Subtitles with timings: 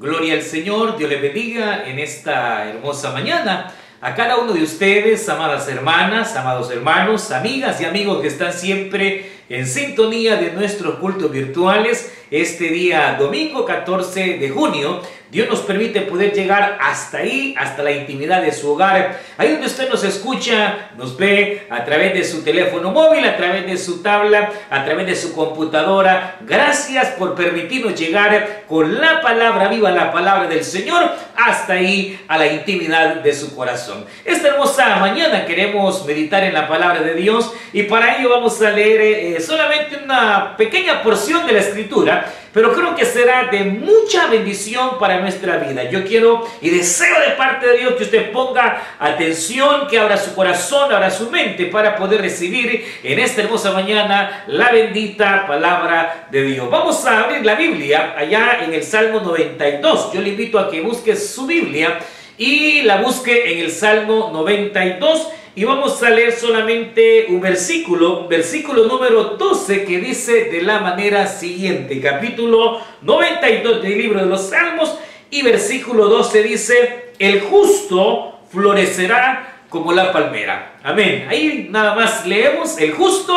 [0.00, 3.74] Gloria al Señor, Dios les bendiga en esta hermosa mañana.
[4.00, 9.28] A cada uno de ustedes, amadas hermanas, amados hermanos, amigas y amigos que están siempre
[9.48, 16.02] en sintonía de nuestros cultos virtuales, este día domingo 14 de junio, Dios nos permite
[16.02, 19.20] poder llegar hasta ahí, hasta la intimidad de su hogar.
[19.36, 23.66] Ahí donde usted nos escucha, nos ve a través de su teléfono móvil, a través
[23.66, 26.38] de su tabla, a través de su computadora.
[26.46, 32.36] Gracias por permitirnos llegar con la palabra viva, la palabra del Señor, hasta ahí a
[32.36, 34.04] la intimidad de su corazón.
[34.24, 38.70] Esta hermosa mañana queremos meditar en la palabra de Dios y para ello vamos a
[38.70, 44.26] leer eh, solamente una pequeña porción de la escritura pero creo que será de mucha
[44.26, 45.84] bendición para nuestra vida.
[45.84, 50.34] Yo quiero y deseo de parte de Dios que usted ponga atención, que abra su
[50.34, 56.42] corazón, abra su mente para poder recibir en esta hermosa mañana la bendita palabra de
[56.42, 56.68] Dios.
[56.70, 60.12] Vamos a abrir la Biblia allá en el Salmo 92.
[60.12, 61.98] Yo le invito a que busque su Biblia
[62.36, 65.28] y la busque en el Salmo 92
[65.58, 71.26] y vamos a leer solamente un versículo, versículo número 12, que dice de la manera
[71.26, 74.96] siguiente, capítulo 92 del libro de los Salmos,
[75.30, 80.76] y versículo 12 dice, el justo florecerá como la palmera.
[80.84, 81.26] Amén.
[81.28, 83.34] Ahí nada más leemos, el justo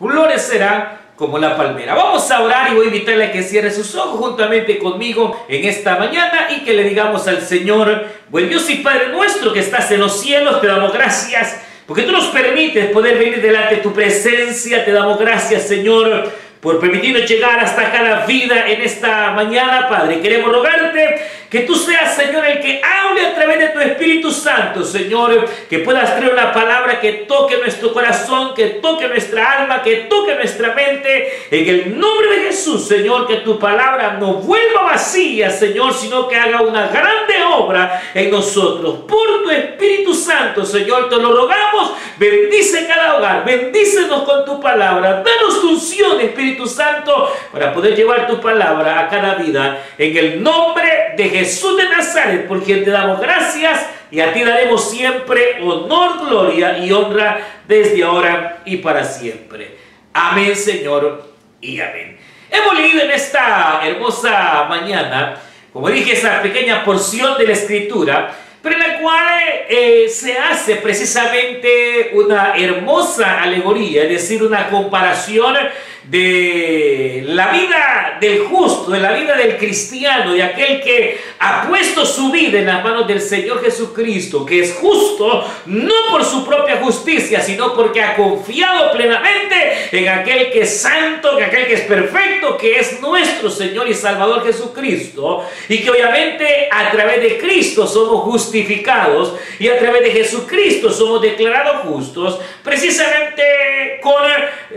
[0.00, 1.94] florecerá como la palmera.
[1.94, 5.66] Vamos a orar y voy a invitarle a que cierre sus ojos juntamente conmigo en
[5.66, 9.90] esta mañana y que le digamos al Señor, buen Dios y Padre nuestro que estás
[9.90, 13.92] en los cielos, te damos gracias porque tú nos permites poder venir delante de tu
[13.92, 20.20] presencia, te damos gracias Señor por permitirnos llegar hasta cada vida en esta mañana, Padre.
[20.20, 24.84] Queremos rogarte que tú seas, Señor, el que hable a través de tu Espíritu Santo,
[24.84, 29.96] Señor, que puedas traer una palabra que toque nuestro corazón, que toque nuestra alma, que
[30.08, 31.48] toque nuestra mente.
[31.50, 36.36] En el nombre de Jesús, Señor, que tu palabra no vuelva vacía, Señor, sino que
[36.36, 39.00] haga una grande obra en nosotros.
[39.08, 41.94] Por tu Espíritu Santo, Señor, te lo rogamos.
[42.16, 45.24] Bendice cada hogar, bendícenos con tu palabra.
[45.24, 49.82] Danos unción, Espíritu Santo para poder llevar tu palabra a cada vida.
[49.98, 54.42] En el nombre de Jesús de Nazaret, por quien te damos gracias y a ti
[54.42, 59.76] daremos siempre honor, gloria y honra desde ahora y para siempre.
[60.12, 62.18] Amén, Señor, y amén.
[62.50, 65.36] Hemos leído en esta hermosa mañana,
[65.72, 70.76] como dije, esa pequeña porción de la escritura pero en la cual eh, se hace
[70.76, 75.56] precisamente una hermosa alegoría, es decir, una comparación
[76.04, 82.04] de la vida del justo, de la vida del cristiano, de aquel que ha puesto
[82.04, 86.78] su vida en las manos del Señor Jesucristo, que es justo no por su propia
[86.78, 91.80] justicia, sino porque ha confiado plenamente en aquel que es santo, en aquel que es
[91.82, 97.86] perfecto, que es nuestro Señor y Salvador Jesucristo, y que obviamente a través de Cristo
[97.86, 104.22] somos justificados y a través de Jesucristo somos declarados justos, precisamente con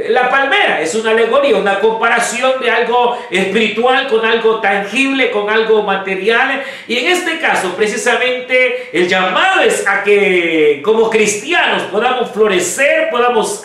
[0.10, 0.82] la palmera.
[0.82, 6.64] Es una alegoría, una comparación de algo espiritual con algo tangible, con algo material.
[6.88, 13.62] Y en este caso, precisamente, el llamado es a que como cristianos podamos florecer, podamos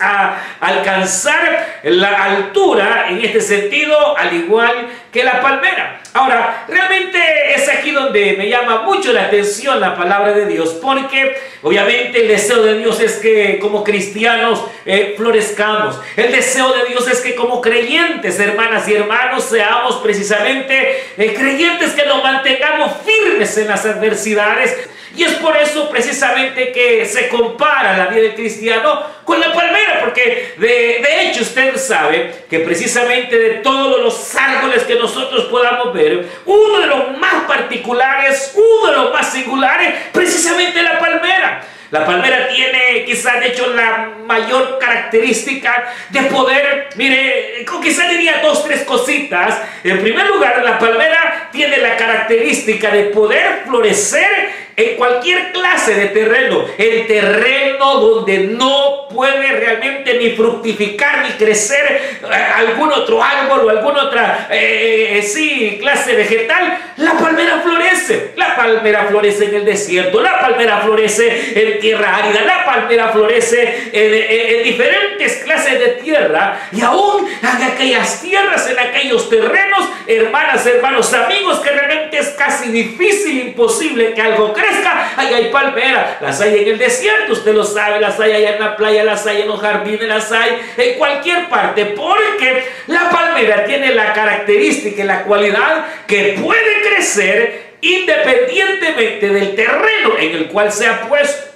[0.59, 1.38] alcanzar
[1.83, 6.01] la altura en este sentido, al igual que la palmera.
[6.13, 7.19] Ahora, realmente
[7.53, 12.27] es aquí donde me llama mucho la atención la palabra de Dios, porque obviamente el
[12.27, 15.99] deseo de Dios es que como cristianos eh, florezcamos.
[16.15, 21.91] El deseo de Dios es que como creyentes, hermanas y hermanos, seamos precisamente eh, creyentes
[21.91, 24.75] que nos mantengamos firmes en las adversidades
[25.15, 29.99] y es por eso precisamente que se compara la vida del cristiano con la palmera,
[30.01, 35.93] porque de, de, hecho usted sabe que precisamente de todos los árboles que nosotros podamos
[35.93, 41.63] ver, uno de los más particulares, uno de los más singulares, precisamente la palmera.
[41.91, 48.63] La palmera tiene quizás de hecho la mayor característica de poder, mire, quizás diría dos,
[48.63, 49.59] tres cositas.
[49.83, 56.05] En primer lugar, la palmera tiene la característica de poder florecer en cualquier clase de
[56.07, 63.65] terreno, el terreno donde no puede realmente ni fructificar ni crecer eh, algún otro árbol
[63.65, 68.31] o alguna otra eh, eh, sí, clase vegetal, la palmera florece.
[68.37, 73.89] La palmera florece en el desierto, la palmera florece en tierra árida, la palmera florece
[73.91, 80.65] en, en diferentes clases de tierra y aún en aquellas tierras, en aquellos terrenos, hermanas,
[80.65, 86.39] hermanos, amigos, que realmente es casi difícil, imposible que algo crezca ahí hay palmera, las
[86.41, 89.41] hay en el desierto, usted lo sabe, las hay allá en la playa, las hay
[89.41, 95.05] en los jardines, las hay en cualquier parte, porque la palmera tiene la característica y
[95.05, 101.49] la cualidad que puede crecer independientemente del terreno en el cual se ha puesto.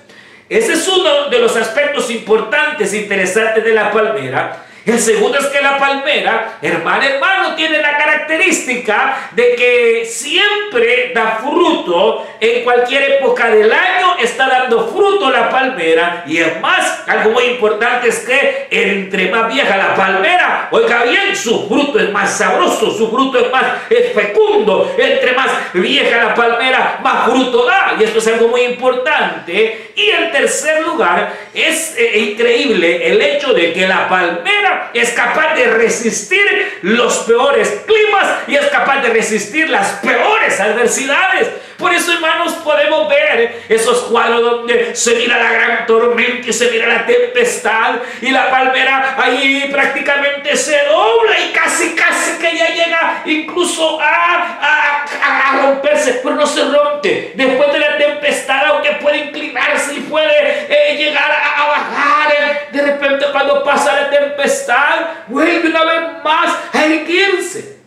[0.50, 4.66] Ese es uno de los aspectos importantes, interesantes de la palmera.
[4.86, 11.40] El segundo es que la palmera, hermano, hermano, tiene la característica de que siempre da
[11.42, 16.26] fruto en cualquier época del año, está dando fruto la palmera.
[16.28, 21.34] Y es más, algo muy importante es que entre más vieja la palmera, oiga bien,
[21.34, 23.64] su fruto es más sabroso, su fruto es más
[24.14, 24.94] fecundo.
[24.98, 27.96] Entre más vieja la palmera, más fruto da.
[27.98, 29.92] Y esto es algo muy importante.
[29.96, 35.56] Y en tercer lugar, es eh, increíble el hecho de que la palmera es capaz
[35.56, 41.50] de resistir los peores climas y es capaz de resistir las peores adversidades.
[41.78, 46.72] Por eso, hermanos, podemos ver esos cuadros donde se mira la gran tormenta y se
[46.72, 52.68] mira la tempestad y la palmera ahí prácticamente se dobla y casi, casi que ya
[52.68, 57.34] llega incluso a, a, romperse, pero no se rompe.
[57.36, 62.23] Después de la tempestad, aunque puede inclinarse y puede eh, llegar a, bajar,
[62.74, 67.78] de repente cuando pasa la tempestad, vuelve una vez más a erguirse.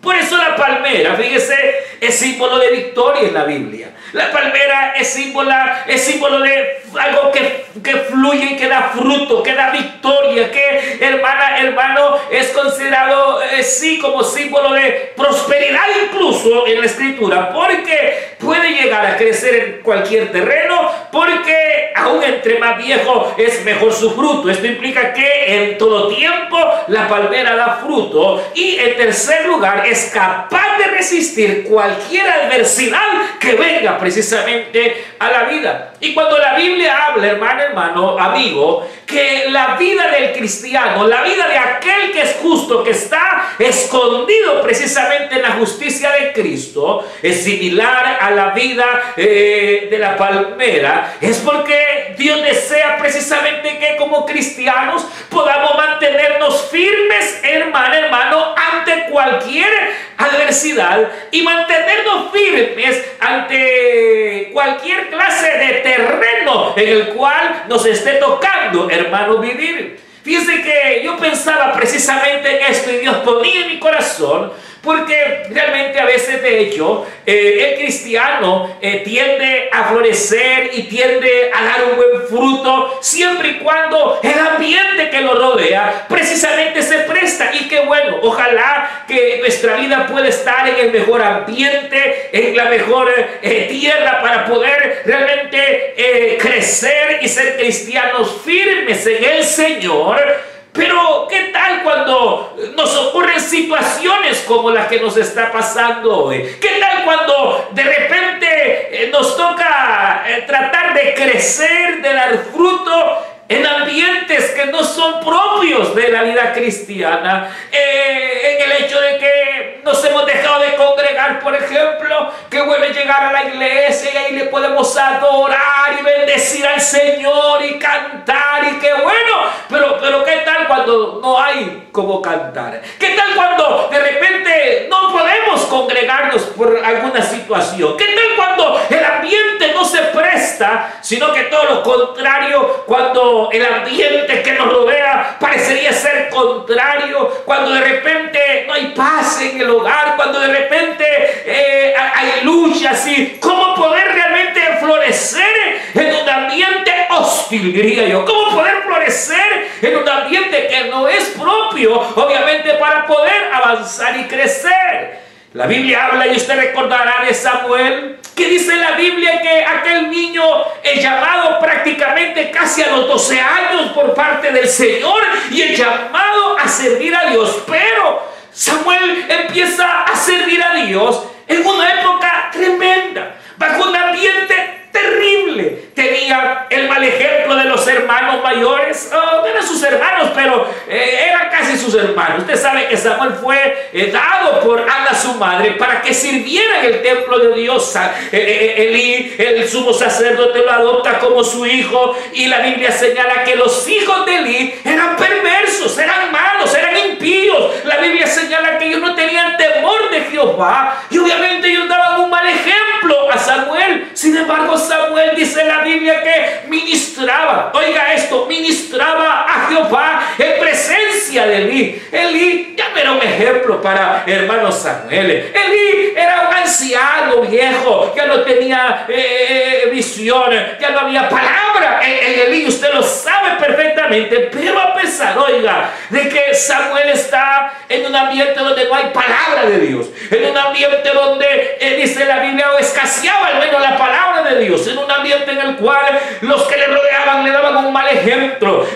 [0.00, 1.56] Por eso la palmera, fíjese,
[2.00, 3.90] es símbolo de victoria en la Biblia.
[4.12, 5.52] La palmera es símbolo,
[5.86, 10.98] es símbolo de algo que, que, fluye y que da fruto, que da victoria, que
[11.00, 18.36] hermana, hermano, es considerado eh, sí como símbolo de prosperidad incluso en la escritura, porque
[18.38, 24.10] puede llegar a crecer en cualquier terreno, porque aún entre más viejo es mejor su
[24.12, 24.50] fruto.
[24.50, 26.58] Esto implica que en todo tiempo
[26.88, 33.54] la palmera da fruto y en tercer lugar es capaz de resistir cualquier adversidad que
[33.54, 35.92] venga precisamente a la vida.
[36.00, 41.48] Y cuando la Biblia habla, hermano, hermano, amigo, que la vida del cristiano, la vida
[41.48, 47.44] de aquel que es justo, que está escondido precisamente en la justicia de Cristo, es
[47.44, 54.26] similar a la vida eh, de la palmera, es porque Dios desea precisamente que como
[54.26, 59.70] cristianos podamos mantenernos firmes, hermano, hermano, ante cualquier
[60.18, 68.88] adversidad y mantenernos firmes ante cualquier clase de terreno en el cual nos esté tocando,
[68.88, 70.00] hermano, vivir.
[70.24, 74.50] Fíjense que yo pensaba precisamente en esto y Dios ponía en mi corazón
[74.86, 81.50] porque realmente a veces, de hecho, eh, el cristiano eh, tiende a florecer y tiende
[81.52, 87.00] a dar un buen fruto siempre y cuando el ambiente que lo rodea precisamente se
[87.00, 87.50] presta.
[87.52, 92.66] Y qué bueno, ojalá que nuestra vida pueda estar en el mejor ambiente, en la
[92.66, 93.12] mejor
[93.42, 101.50] eh, tierra para poder realmente crecer y ser cristianos firmes en el Señor pero, ¿qué
[101.52, 106.56] tal cuando nos ocurren situaciones como la que nos está pasando hoy?
[106.60, 113.35] ¿Qué tal cuando de repente eh, nos toca eh, tratar de crecer, de dar fruto
[113.48, 119.18] en ambientes que no son propios de la vida cristiana, eh, en el hecho de
[119.18, 124.16] que nos hemos dejado de congregar, por ejemplo, que vuelve llegar a la iglesia y
[124.16, 130.24] ahí le podemos adorar y bendecir al Señor y cantar y qué bueno, pero, pero
[130.24, 132.82] ¿qué tal cuando no hay como cantar?
[132.98, 137.96] ¿Qué tal cuando de repente no podemos congregarnos por alguna situación?
[137.96, 143.64] ¿Qué tal cuando el ambiente no se presta, sino que todo lo contrario, cuando el
[143.64, 149.70] ambiente que nos rodea parecería ser contrario, cuando de repente no hay paz en el
[149.70, 151.04] hogar, cuando de repente
[151.46, 158.24] eh, hay lucha así, ¿cómo poder realmente florecer en un ambiente hostil, diría yo?
[158.24, 164.24] ¿Cómo poder florecer en un ambiente que no es propio, obviamente, para poder avanzar y
[164.24, 165.25] crecer?
[165.56, 170.44] La Biblia habla y usted recordará de Samuel, que dice la Biblia que aquel niño
[170.82, 176.58] es llamado prácticamente casi a los 12 años por parte del Señor y es llamado
[176.58, 177.62] a servir a Dios.
[177.66, 178.22] Pero
[178.52, 185.85] Samuel empieza a servir a Dios en una época tremenda, bajo un ambiente terrible.
[185.96, 191.28] Tenía el mal ejemplo de los hermanos mayores, oh, no eran sus hermanos, pero eh,
[191.30, 192.40] eran casi sus hermanos.
[192.40, 196.84] Usted sabe que Samuel fue eh, dado por Ana, su madre, para que sirviera en
[196.92, 197.94] el templo de Dios.
[198.30, 203.56] Eh, Elí, el sumo sacerdote, lo adopta como su hijo, y la Biblia señala que
[203.56, 207.72] los hijos de Elí eran perversos, eran malos, eran impíos.
[207.84, 212.28] La Biblia señala que ellos no tenían temor de Jehová, y obviamente ellos daban un
[212.28, 214.10] mal ejemplo a Samuel.
[214.12, 221.46] Sin embargo, Samuel dice la Biblia que ministraba, oiga esto, ministraba a Jehová en presencia
[221.46, 222.02] de Elí.
[222.10, 225.30] Elí ya era un ejemplo para hermano Samuel.
[225.30, 232.00] Elí era un anciano viejo, ya no tenía eh, eh, visión, ya no había palabra.
[232.02, 238.06] En, Elí, usted lo sabe perfectamente, pero a pesar, oiga, de que Samuel está en
[238.06, 242.40] un ambiente donde no hay palabra de Dios, en un ambiente donde eh, dice la
[242.40, 246.62] Biblia escaseaba al menos la palabra de Dios, en un ambiente en el cual los
[246.64, 248.86] que le rodeaban le daban un mal ejemplo,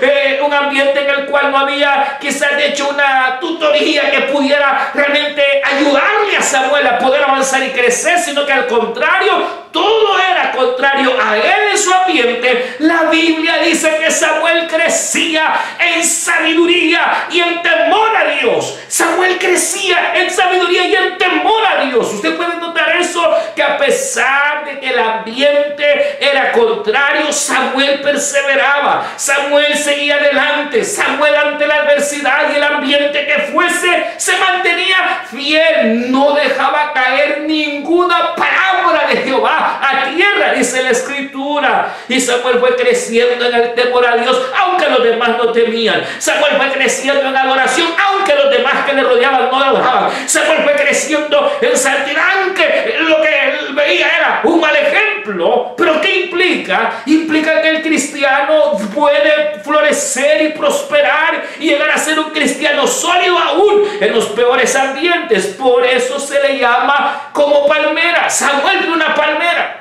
[0.44, 5.42] un ambiente en el cual no había quizás de hecho una tutoría que pudiera realmente
[5.64, 10.89] ayudarle a Samuel a poder avanzar y crecer, sino que al contrario, todo era contrario
[10.92, 12.76] a él en su ambiente.
[12.80, 18.78] La Biblia dice que Samuel crecía en sabiduría y en temor a Dios.
[18.88, 22.12] Samuel crecía en sabiduría y en temor a Dios.
[22.14, 23.22] Usted puede notar eso,
[23.54, 29.12] que a pesar de que el ambiente era contrario, Samuel perseveraba.
[29.16, 30.84] Samuel seguía adelante.
[30.84, 36.10] Samuel ante la adversidad y el ambiente que fuese, se mantenía fiel.
[36.10, 41.96] No dejaba caer ninguna palabra de Jehová a tierra, dice la escritura.
[42.08, 46.04] Y Samuel fue creciendo en el temor a Dios, aunque los demás no temían.
[46.18, 50.10] Samuel fue creciendo en adoración, aunque los demás que le rodeaban no adoraban.
[50.26, 55.74] Samuel fue creciendo en santidad, aunque lo que él veía era un mal ejemplo.
[55.76, 57.02] Pero ¿qué implica?
[57.06, 63.38] Implica que el cristiano puede florecer y prosperar y llegar a ser un cristiano sólido
[63.38, 65.46] aún en los peores ambientes.
[65.58, 68.28] Por eso se le llama como palmera.
[68.28, 69.79] Samuel de una palmera.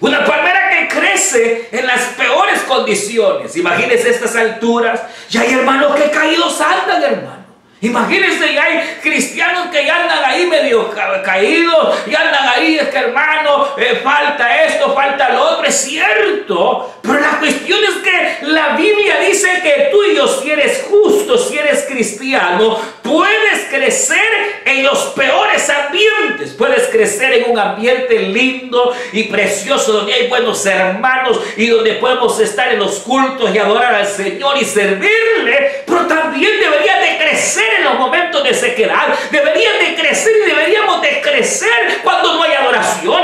[0.00, 3.54] Una palmera que crece en las peores condiciones.
[3.56, 5.02] Imagínense estas alturas.
[5.30, 7.39] Y hay hermanos que caídos andan, hermano.
[7.82, 10.90] Imagínense, ya hay cristianos que ya andan ahí medio
[11.24, 16.96] caídos, y andan ahí, es que hermano, eh, falta esto, falta lo otro, es cierto.
[17.00, 21.38] Pero la cuestión es que la Biblia dice que tú y yo, si eres justo,
[21.38, 26.52] si eres cristiano, puedes crecer en los peores ambientes.
[26.52, 32.38] Puedes crecer en un ambiente lindo y precioso, donde hay buenos hermanos y donde podemos
[32.40, 35.84] estar en los cultos y adorar al Señor y servirle.
[35.86, 39.08] Pero también debería de crecer en los momentos de sequedad.
[39.30, 43.22] Deberían de crecer y deberíamos de crecer cuando no hay adoración,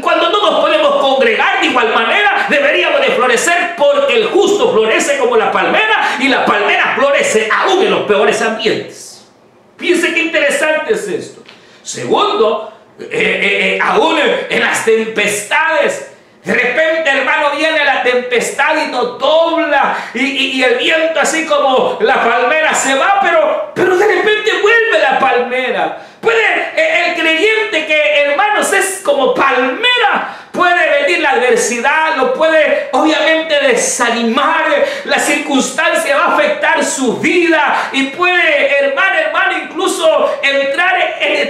[0.00, 2.46] cuando no nos podemos congregar de igual manera.
[2.48, 7.82] Deberíamos de florecer porque el justo florece como la palmera y la palmera florece aún
[7.82, 9.26] en los peores ambientes.
[9.76, 11.42] Piense qué interesante es esto.
[11.82, 14.16] Segundo, eh, eh, eh, aún
[14.48, 16.13] en las tempestades
[16.44, 22.22] de repente, hermano, viene la tempestad y nos dobla y, el viento así como la
[22.22, 25.98] palmera se va, pero, pero de repente vuelve la palmera.
[26.20, 33.60] Puede el creyente que, hermanos, es como palmera, puede venir la adversidad, lo puede obviamente
[33.60, 34.66] desanimar,
[35.04, 40.93] la circunstancia va a afectar su vida y puede, hermano, hermano, incluso entrar en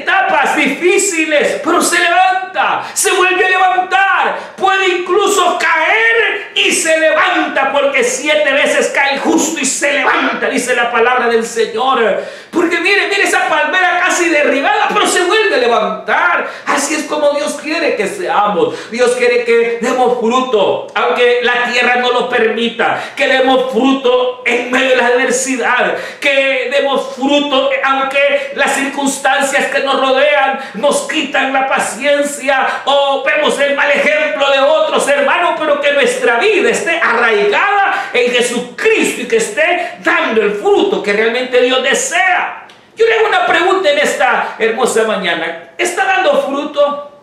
[0.05, 7.73] etapas difíciles, pero se levanta, se vuelve a levantar, puede incluso caer y se levanta,
[7.73, 12.23] porque siete veces cae justo y se levanta, dice la palabra del Señor.
[12.51, 16.49] Porque mire, mire esa palmera casi derribada, pero se vuelve a levantar.
[16.67, 18.91] Así es como Dios quiere que seamos.
[18.91, 23.03] Dios quiere que demos fruto, aunque la tierra no lo permita.
[23.17, 25.97] Que demos fruto en medio de la adversidad.
[26.21, 33.59] Que demos fruto aunque las circunstancias que nos rodean nos quitan la paciencia o vemos
[33.59, 39.27] el mal ejemplo de otros hermanos, pero que nuestra vida esté arraigada en Jesucristo y
[39.27, 42.67] que esté dando el fruto que realmente Dios desea.
[42.97, 45.71] Yo le hago una pregunta en esta hermosa mañana.
[45.77, 47.21] ¿Está dando fruto?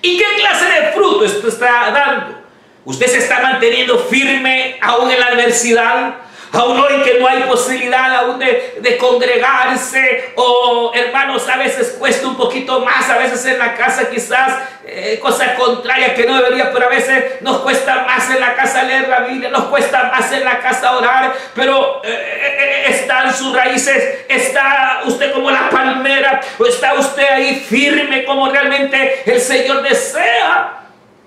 [0.00, 2.38] ¿Y qué clase de fruto esto está dando?
[2.84, 6.14] ¿Usted se está manteniendo firme aún en la adversidad?
[6.52, 12.36] Aún hoy que no hay posibilidad aún de, congregarse o hermanos a veces cuesta un
[12.36, 14.54] poquito más, a veces en la casa quizás
[14.86, 18.82] eh, cosa contraria que no debería, pero a veces nos cuesta más en la casa
[18.82, 23.54] leer la Biblia, nos cuesta más en la casa orar, pero eh, eh, están sus
[23.54, 29.82] raíces, está usted como la palmera o está usted ahí firme como realmente el Señor
[29.82, 30.78] desea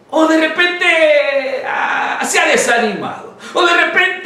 [0.09, 3.31] o de repente ah, se ha desanimado.
[3.53, 4.20] O de repente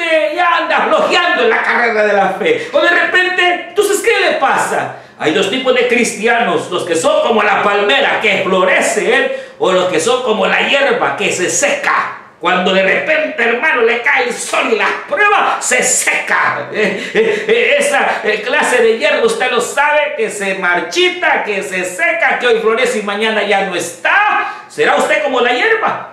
[0.55, 2.69] ya anda flojeando en la carrera de la fe.
[2.71, 4.97] O de repente, entonces, ¿qué le pasa?
[5.17, 9.85] Hay dos tipos de cristianos, los que son como la palmera que florece, o los
[9.85, 12.17] que son como la hierba que se seca.
[12.39, 16.69] Cuando de repente, hermano, le cae el sol y la prueba se seca.
[16.73, 21.85] Eh, eh, eh, esa clase de hierba, usted lo sabe, que se marchita, que se
[21.85, 24.65] seca, que hoy florece y mañana ya no está.
[24.67, 26.09] ¿Será usted como la hierba?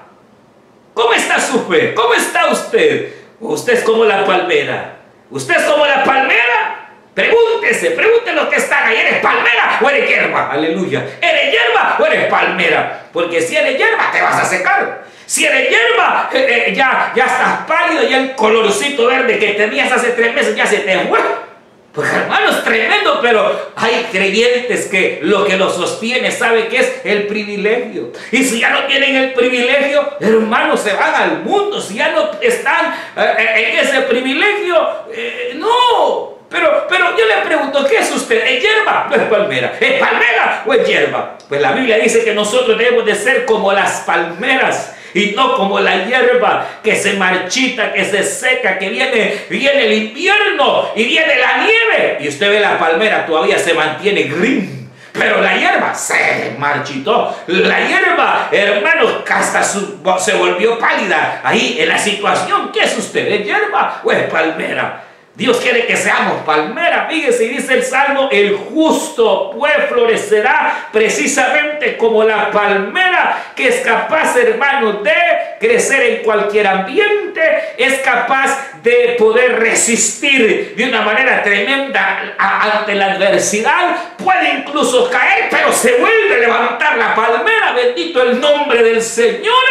[0.94, 3.21] ¿Cómo está su ¿Cómo está usted?
[3.42, 4.96] Usted es como la palmera.
[5.30, 6.82] Usted es como la palmera
[7.14, 10.50] Pregúntese, pregúntese los que están ahí, ¿eres palmera o eres hierba?
[10.50, 11.04] Aleluya.
[11.20, 13.02] ¿Eres hierba o eres palmera?
[13.12, 15.04] Porque si eres hierba te vas a secar.
[15.26, 19.92] Si eres hierba, eh, eh, ya, ya estás pálido, ya el colorcito verde que tenías
[19.92, 21.20] hace tres meses ya se te fue.
[21.92, 27.26] Pues hermanos, tremendo, pero hay creyentes que lo que los sostiene sabe que es el
[27.26, 28.12] privilegio.
[28.30, 31.78] Y si ya no tienen el privilegio, hermanos, se van al mundo.
[31.82, 34.88] Si ya no están eh, en ese privilegio,
[35.56, 36.38] no.
[36.48, 38.42] Pero, pero yo le pregunto, ¿qué es usted?
[38.46, 39.74] ¿Es hierba o es palmera?
[39.78, 41.36] ¿Es palmera o es hierba?
[41.46, 45.80] Pues la Biblia dice que nosotros debemos de ser como las palmeras y no como
[45.80, 51.36] la hierba que se marchita, que se seca, que viene, viene el invierno y viene
[51.36, 52.18] la nieve.
[52.20, 54.90] Y usted ve la palmera, todavía se mantiene green.
[55.12, 57.36] Pero la hierba se marchitó.
[57.46, 61.42] La hierba, hermanos, hasta se volvió pálida.
[61.44, 63.26] Ahí en la situación, ¿qué es usted?
[63.30, 65.11] ¿Es hierba o es palmera?
[65.34, 67.06] Dios quiere que seamos palmera.
[67.08, 74.36] Fíjese, dice el Salmo, el justo pues florecerá precisamente como la palmera que es capaz,
[74.36, 75.12] hermano, de
[75.58, 77.40] crecer en cualquier ambiente,
[77.78, 85.46] es capaz de poder resistir de una manera tremenda ante la adversidad, puede incluso caer,
[85.50, 89.64] pero se vuelve a levantar la palmera, bendito el nombre del Señor,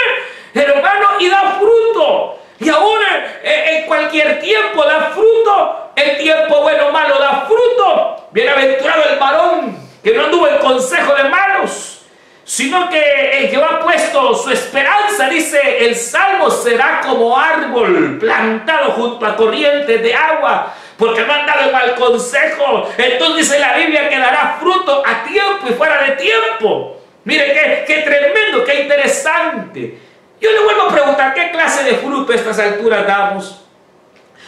[0.56, 2.41] hermano, y da fruto.
[2.62, 5.92] Y ahora eh, en cualquier tiempo da fruto.
[5.96, 8.28] El tiempo bueno o malo da fruto.
[8.32, 12.04] Bienaventurado el varón que no anduvo en consejo de malos,
[12.44, 18.92] sino que el Jehová ha puesto su esperanza, dice el Salmo, será como árbol plantado
[18.92, 22.90] junto a corrientes de agua, porque no han dado mal consejo.
[22.98, 26.98] Entonces dice la Biblia que dará fruto a tiempo y fuera de tiempo.
[27.24, 30.11] Mire qué, qué tremendo, qué interesante.
[30.42, 33.62] Yo le vuelvo a preguntar, ¿qué clase de fruto a estas alturas damos?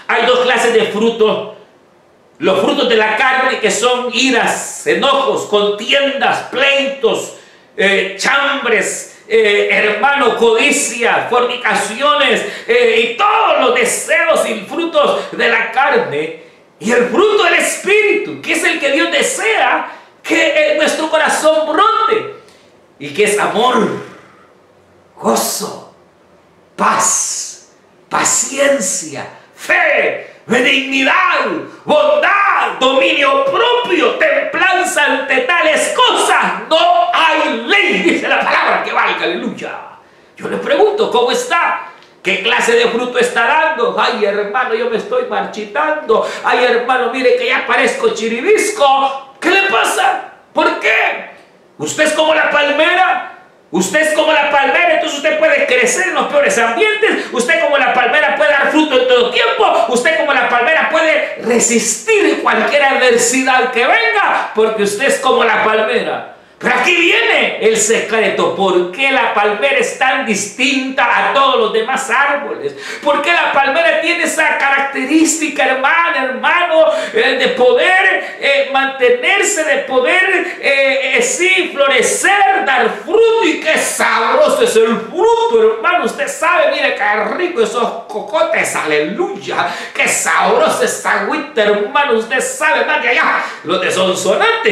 [0.07, 1.55] Hay dos clases de fruto.
[2.39, 7.35] Los frutos de la carne que son iras, enojos, contiendas, pleitos,
[7.77, 15.71] eh, chambres, eh, hermano, codicia, fornicaciones eh, y todos los deseos y frutos de la
[15.71, 16.43] carne.
[16.79, 19.91] Y el fruto del Espíritu, que es el que Dios desea
[20.23, 22.33] que en nuestro corazón brote.
[22.99, 23.89] Y que es amor,
[25.17, 25.82] gozo,
[26.75, 27.73] paz,
[28.09, 31.45] paciencia, fe, benignidad,
[31.85, 36.67] bondad, dominio propio, templanza ante tales cosas.
[36.69, 39.79] No hay ley, dice la palabra que valga, aleluya.
[40.35, 41.89] Yo le pregunto, ¿cómo está?
[42.21, 43.95] ¿Qué clase de fruto está dando?
[43.99, 46.25] Ay, hermano, yo me estoy marchitando.
[46.43, 49.35] Ay, hermano, mire que ya parezco chiribisco.
[49.41, 50.31] ¿Qué le pasa?
[50.53, 51.31] ¿Por qué?
[51.77, 53.32] Usted es como la palmera
[53.73, 57.25] Usted es como la palmera, entonces usted puede crecer en los peores ambientes.
[57.31, 59.85] Usted como la palmera puede dar fruto en todo tiempo.
[59.87, 65.63] Usted como la palmera puede resistir cualquier adversidad que venga, porque usted es como la
[65.63, 66.35] palmera.
[66.63, 68.55] Pero aquí viene el secreto.
[68.55, 72.73] ¿Por qué la palmera es tan distinta a todos los demás árboles?
[73.03, 79.77] ¿Por qué la palmera tiene esa característica, hermano, hermano, eh, de poder eh, mantenerse, de
[79.79, 83.43] poder, eh, sí, florecer, dar fruto?
[83.43, 86.05] Y qué sabroso es el fruto, hermano.
[86.05, 89.67] Usted sabe, mire qué rico esos cocotes, aleluya.
[89.93, 92.13] Qué sabroso esa agüita, hermano.
[92.13, 93.43] Usted sabe más de allá.
[93.65, 93.91] Los de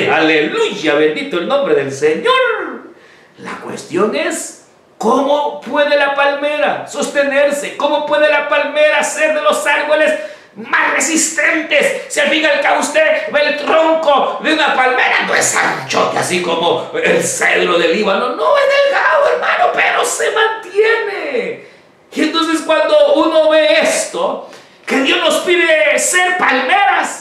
[0.09, 0.93] aleluya.
[0.93, 2.91] Bendito el nombre de el Señor.
[3.37, 4.65] La cuestión es,
[4.97, 7.75] ¿cómo puede la palmera sostenerse?
[7.77, 10.11] ¿Cómo puede la palmera ser de los árboles
[10.55, 12.03] más resistentes.
[12.09, 15.55] Si al fin y al cabo usted ve el tronco de una palmera, no es
[15.55, 21.67] ancho, así como el cedro del Líbano, no es delgado, hermano, pero se mantiene.
[22.13, 24.49] Y entonces cuando uno ve esto,
[24.85, 27.20] que Dios nos pide ser palmeras,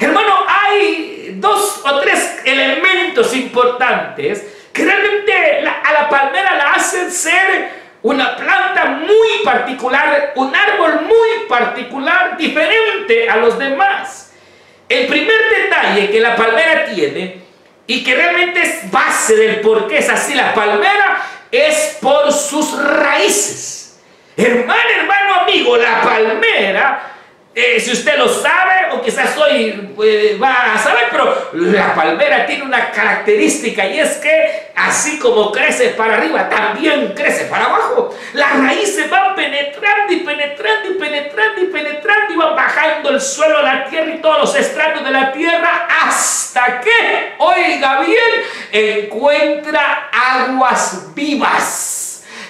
[0.00, 7.80] Hermano, hay dos o tres elementos importantes que realmente a la palmera la hacen ser
[8.02, 14.32] una planta muy particular, un árbol muy particular, diferente a los demás.
[14.88, 17.42] El primer detalle que la palmera tiene
[17.86, 22.82] y que realmente es base del por qué es así la palmera es por sus
[22.82, 24.00] raíces.
[24.34, 27.10] Hermano, hermano, amigo, la palmera
[27.52, 32.46] eh, si usted lo sabe, o quizás hoy eh, va a saber, pero la palmera
[32.46, 38.14] tiene una característica y es que así como crece para arriba, también crece para abajo.
[38.34, 43.62] Las raíces van penetrando y penetrando y penetrando y penetrando y van bajando el suelo,
[43.62, 51.12] la tierra y todos los estratos de la tierra hasta que, oiga bien, encuentra aguas
[51.16, 51.99] vivas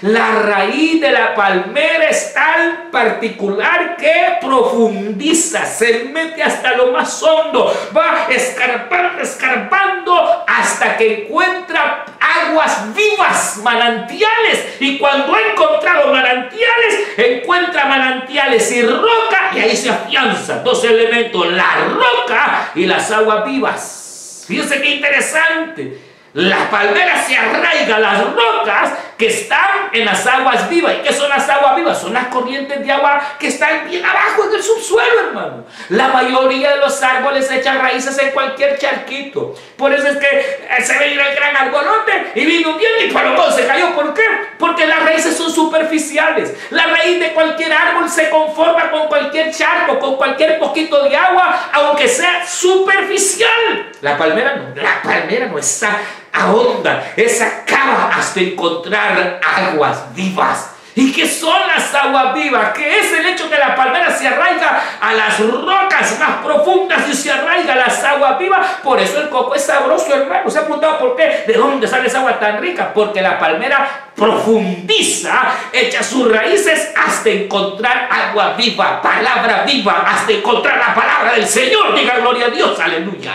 [0.02, 7.22] La raíz de la palmera es tan particular que profundiza, se mete hasta lo más
[7.22, 14.76] hondo, va escarpando, escarpando hasta que encuentra aguas vivas, manantiales.
[14.80, 21.46] Y cuando ha encontrado manantiales, encuentra manantiales y roca y ahí se afianza dos elementos,
[21.52, 24.44] la roca y las aguas vivas.
[24.48, 25.98] Fíjense qué interesante.
[26.32, 30.94] La palmera se arraiga las rocas que están en las aguas vivas.
[30.98, 32.00] ¿Y qué son las aguas vivas?
[32.00, 35.66] Son las corrientes de agua que están bien abajo en el subsuelo, hermano.
[35.90, 39.54] La mayoría de los árboles echan raíces en cualquier charquito.
[39.76, 43.52] Por eso es que eh, se ve el gran arbolote y vino viento y para
[43.52, 43.94] se cayó.
[43.94, 44.22] ¿Por qué?
[44.59, 46.54] Porque las raíces son superficiales.
[46.70, 51.68] La raíz de cualquier árbol se conforma con cualquier charco, con cualquier poquito de agua,
[51.74, 53.92] aunque sea superficial.
[54.00, 54.83] La palmera no.
[54.83, 55.98] La palmera no está
[56.32, 60.70] ahonda, esa cava hasta encontrar aguas vivas.
[60.94, 62.72] ¿Y qué son las aguas vivas?
[62.74, 67.14] ¿Qué es el hecho que la palmera se arraiga a las rocas más profundas y
[67.14, 68.66] se arraiga las aguas vivas?
[68.82, 70.50] Por eso el coco es sabroso, hermano.
[70.50, 71.44] ¿Se ha preguntado por qué?
[71.46, 72.92] ¿De dónde sale esa agua tan rica?
[72.92, 80.76] Porque la palmera profundiza, echa sus raíces hasta encontrar agua viva, palabra viva, hasta encontrar
[80.76, 81.94] la palabra del Señor.
[81.94, 83.32] Diga gloria a Dios, aleluya.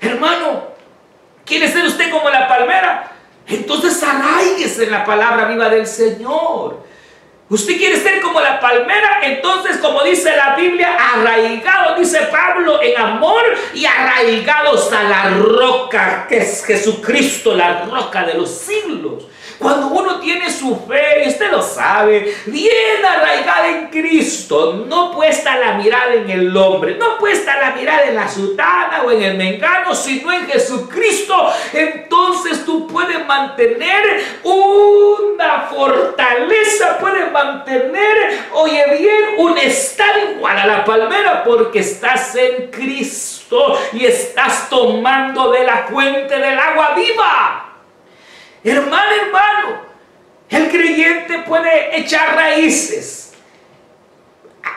[0.00, 0.71] Hermano,
[1.52, 3.12] ¿Quiere ser usted como la palmera?
[3.46, 6.82] Entonces arraíguese en la palabra viva del Señor.
[7.50, 12.98] Usted quiere ser como la palmera, entonces como dice la Biblia, arraigados, dice Pablo, en
[12.98, 13.42] amor
[13.74, 19.26] y arraigados a la roca, que es Jesucristo, la roca de los siglos.
[19.62, 25.56] Cuando uno tiene su fe, y usted lo sabe, bien arraigada en Cristo, no puesta
[25.56, 29.36] la mirada en el hombre, no puesta la mirada en la sutana o en el
[29.36, 39.56] mengano, sino en Jesucristo, entonces tú puedes mantener una fortaleza, puedes mantener, oye bien, un
[39.58, 46.36] estado igual a la palmera porque estás en Cristo y estás tomando de la fuente
[46.36, 47.71] del agua viva.
[48.64, 49.82] Hermano, hermano,
[50.48, 53.32] el creyente puede echar raíces,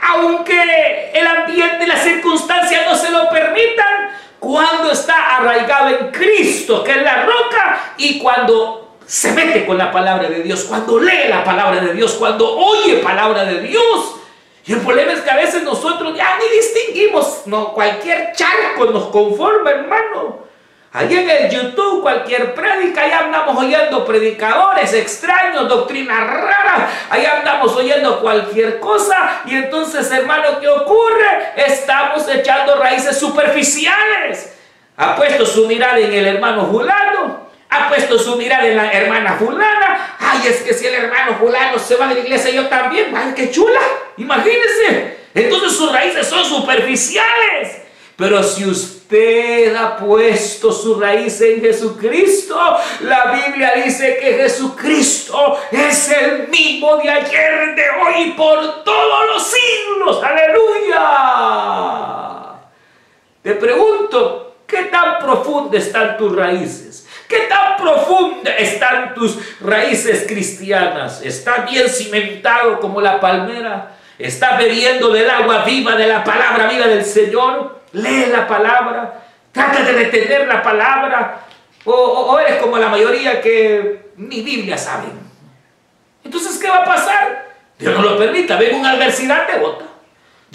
[0.02, 6.84] aunque el ambiente y las circunstancias no se lo permitan, cuando está arraigado en Cristo,
[6.84, 11.28] que es la roca, y cuando se mete con la palabra de Dios, cuando lee
[11.30, 14.16] la palabra de Dios, cuando oye palabra de Dios.
[14.66, 19.06] Y el problema es que a veces nosotros ya ni distinguimos, no, cualquier charco nos
[19.08, 20.45] conforma, hermano.
[20.96, 27.76] Allí en el YouTube, cualquier prédica, ya andamos oyendo predicadores extraños, doctrinas raras, ahí andamos
[27.76, 29.42] oyendo cualquier cosa.
[29.46, 31.52] Y entonces, hermano, ¿qué ocurre?
[31.58, 34.56] Estamos echando raíces superficiales.
[34.96, 39.34] Ha puesto su mirada en el hermano fulano, ha puesto su mirada en la hermana
[39.34, 40.16] fulana.
[40.18, 43.14] Ay, es que si el hermano fulano se va de la iglesia, yo también.
[43.14, 43.82] Ay, qué chula.
[44.16, 45.18] Imagínense.
[45.34, 47.85] Entonces sus raíces son superficiales.
[48.18, 52.58] Pero si usted ha puesto su raíz en Jesucristo,
[53.02, 59.26] la Biblia dice que Jesucristo es el mismo de ayer, de hoy y por todos
[59.34, 60.24] los siglos.
[60.24, 61.02] Aleluya.
[63.44, 67.06] Te pregunto, ¿qué tan profundas están tus raíces?
[67.28, 71.22] ¿Qué tan profundas están tus raíces cristianas?
[71.22, 73.98] ¿Está bien cimentado como la palmera?
[74.18, 77.75] ¿Está bebiendo del agua viva, de la palabra viva del Señor?
[77.96, 81.40] Lee la palabra, trata de retener la palabra,
[81.86, 85.12] o, eres como la mayoría que ni Biblia saben.
[86.24, 87.54] Entonces, ¿qué va a pasar?
[87.78, 89.86] Dios no lo permita, ven una adversidad, te bota.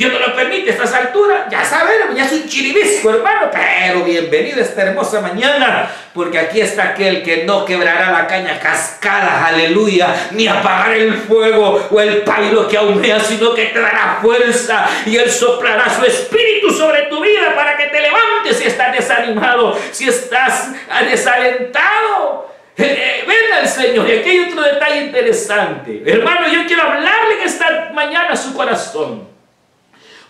[0.01, 4.03] Dios no lo permite a estas alturas, ya sabemos, ya es un chiribisco, hermano, pero
[4.03, 10.29] bienvenido esta hermosa mañana, porque aquí está aquel que no quebrará la caña cascada, aleluya,
[10.31, 15.19] ni apagar el fuego o el palo que ahumea, sino que te dará fuerza y
[15.19, 20.09] él soplará su espíritu sobre tu vida para que te levantes si estás desanimado, si
[20.09, 20.71] estás
[21.11, 22.49] desalentado.
[22.79, 24.09] Eh, eh, ven al Señor.
[24.09, 26.03] Y aquí hay otro detalle interesante.
[26.07, 29.30] Hermano, yo quiero hablarle en esta mañana a su corazón.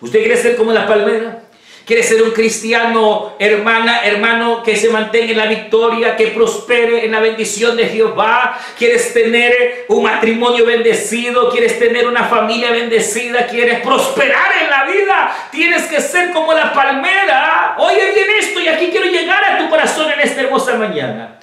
[0.01, 1.43] ¿Usted quiere ser como la palmera?
[1.85, 7.11] ¿Quiere ser un cristiano, hermana, hermano, que se mantenga en la victoria, que prospere en
[7.11, 8.57] la bendición de Jehová?
[8.77, 11.49] ¿Quieres tener un matrimonio bendecido?
[11.49, 13.47] ¿Quieres tener una familia bendecida?
[13.47, 15.49] ¿Quieres prosperar en la vida?
[15.51, 17.75] Tienes que ser como la palmera.
[17.79, 21.39] Oye bien esto y aquí quiero llegar a tu corazón en esta hermosa mañana.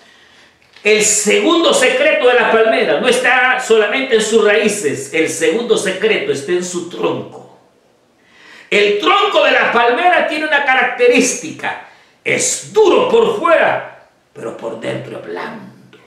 [0.84, 6.30] El segundo secreto de la palmera no está solamente en sus raíces, el segundo secreto
[6.32, 7.47] está en su tronco.
[8.70, 11.88] El tronco de la palmera tiene una característica.
[12.22, 15.98] Es duro por fuera, pero por dentro blando.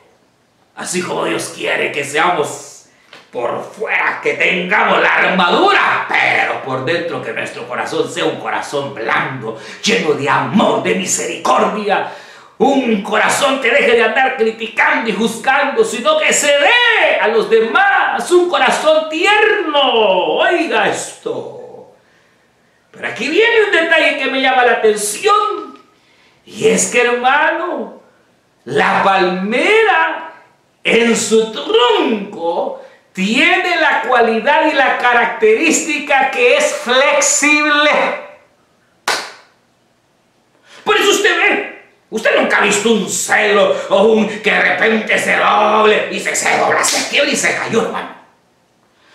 [0.76, 2.86] Así como Dios quiere que seamos
[3.32, 8.93] por fuera, que tengamos la armadura, pero por dentro que nuestro corazón sea un corazón
[8.93, 12.12] blando, lleno de amor, de misericordia.
[12.58, 17.50] Un corazón que deje de andar criticando y juzgando, sino que se dé a los
[17.50, 18.30] demás.
[18.30, 19.82] Un corazón tierno.
[20.36, 21.61] Oiga esto.
[22.91, 25.80] Pero aquí viene un detalle que me llama la atención.
[26.45, 28.01] Y es que hermano,
[28.65, 30.34] la palmera
[30.84, 37.91] en su tronco tiene la cualidad y la característica que es flexible.
[40.84, 45.17] Por eso usted ve, usted nunca ha visto un cedro o un que de repente
[45.19, 48.20] se doble y se, se dobla, se quiebra y se cayó, hermano.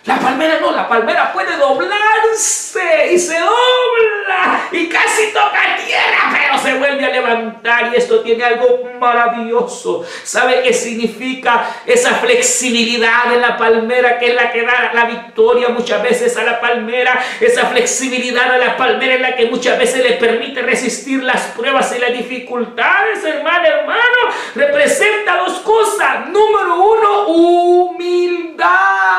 [0.07, 6.57] La palmera no, la palmera puede doblarse y se dobla y casi toca tierra, pero
[6.57, 10.05] se vuelve a levantar y esto tiene algo maravilloso.
[10.23, 15.67] ¿Sabe qué significa esa flexibilidad de la palmera que es la que da la victoria
[15.69, 17.21] muchas veces a la palmera?
[17.41, 21.93] Esa flexibilidad a la palmera es la que muchas veces le permite resistir las pruebas
[21.93, 24.01] y las dificultades, hermano, hermano.
[24.55, 26.29] Representa dos cosas.
[26.29, 29.17] Número uno, humildad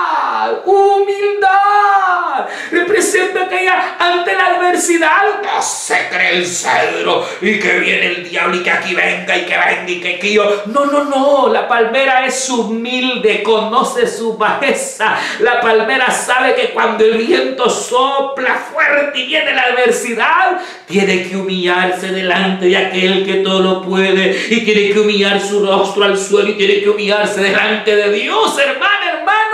[0.79, 2.49] humildad.
[2.71, 8.29] Representa que ella ante la adversidad no se cree el cedro y que viene el
[8.29, 10.63] diablo y que aquí venga y que venga y que aquí yo.
[10.67, 11.49] No, no, no.
[11.53, 15.17] La palmera es humilde, conoce su bajeza.
[15.41, 21.37] La palmera sabe que cuando el viento sopla fuerte y viene la adversidad, tiene que
[21.37, 26.19] humillarse delante de aquel que todo lo puede y tiene que humillar su rostro al
[26.19, 29.48] suelo y tiene que humillarse delante de Dios, hermano, hermano.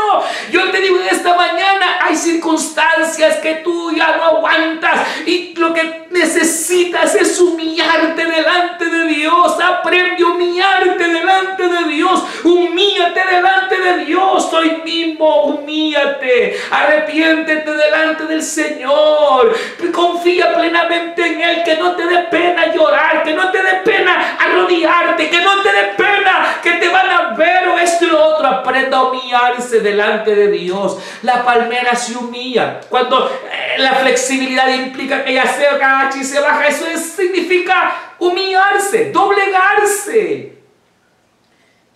[0.51, 5.73] Yo te digo en esta mañana, hay circunstancias que tú ya no aguantas y lo
[5.73, 9.61] que necesitas es humillarte delante de Dios.
[9.61, 12.23] Aprende a humillarte delante de Dios.
[12.45, 15.45] Humíllate delante de Dios hoy mismo.
[15.45, 16.57] Humíllate.
[16.71, 19.55] Arrepiéntete delante del Señor.
[19.93, 21.63] Confía plenamente en Él.
[21.65, 23.23] Que no te dé pena llorar.
[23.23, 25.29] Que no te dé pena arrodillarte.
[25.29, 26.15] Que no te dé pena
[26.63, 28.47] que te van a ver o esto lo otro.
[28.47, 30.99] Aprenda a humillarse delante de Dios.
[31.23, 32.81] La palmera se humilla.
[32.89, 39.11] Cuando eh, la flexibilidad implica que ella se agacha y se baja, eso significa humillarse,
[39.11, 40.59] doblegarse.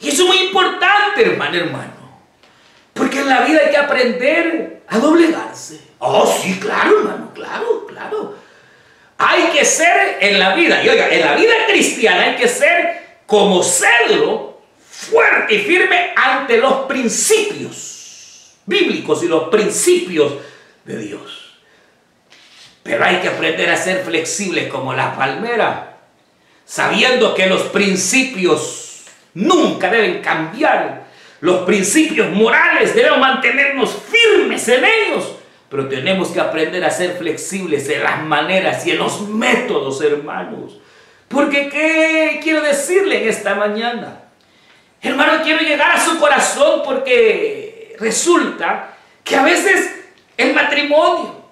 [0.01, 1.93] Y eso es muy importante, hermano, hermano.
[2.95, 5.81] Porque en la vida hay que aprender a doblegarse.
[5.99, 8.35] Oh, sí, claro, hermano, claro, claro.
[9.19, 13.19] Hay que ser en la vida, y oiga, en la vida cristiana hay que ser
[13.27, 14.48] como cedro,
[15.11, 20.35] fuerte y firme ante los principios bíblicos y los principios
[20.85, 21.59] de Dios.
[22.83, 25.99] Pero hay que aprender a ser flexibles como la palmera,
[26.65, 31.07] sabiendo que los principios nunca deben cambiar.
[31.41, 35.35] Los principios morales debemos mantenernos firmes en ellos.
[35.69, 40.79] Pero tenemos que aprender a ser flexibles en las maneras y en los métodos, hermanos.
[41.29, 44.28] Porque, ¿qué quiero decirle en esta mañana?
[45.01, 49.91] Hermano, quiero llegar a su corazón porque resulta que a veces
[50.37, 51.45] el matrimonio,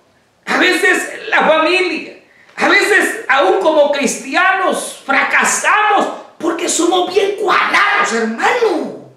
[0.45, 2.15] a veces la familia,
[2.57, 9.11] a veces aún como cristianos fracasamos porque somos bien cuadrados, hermano.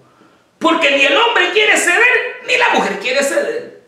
[0.58, 3.82] Porque ni el hombre quiere ceder, ni la mujer quiere ceder.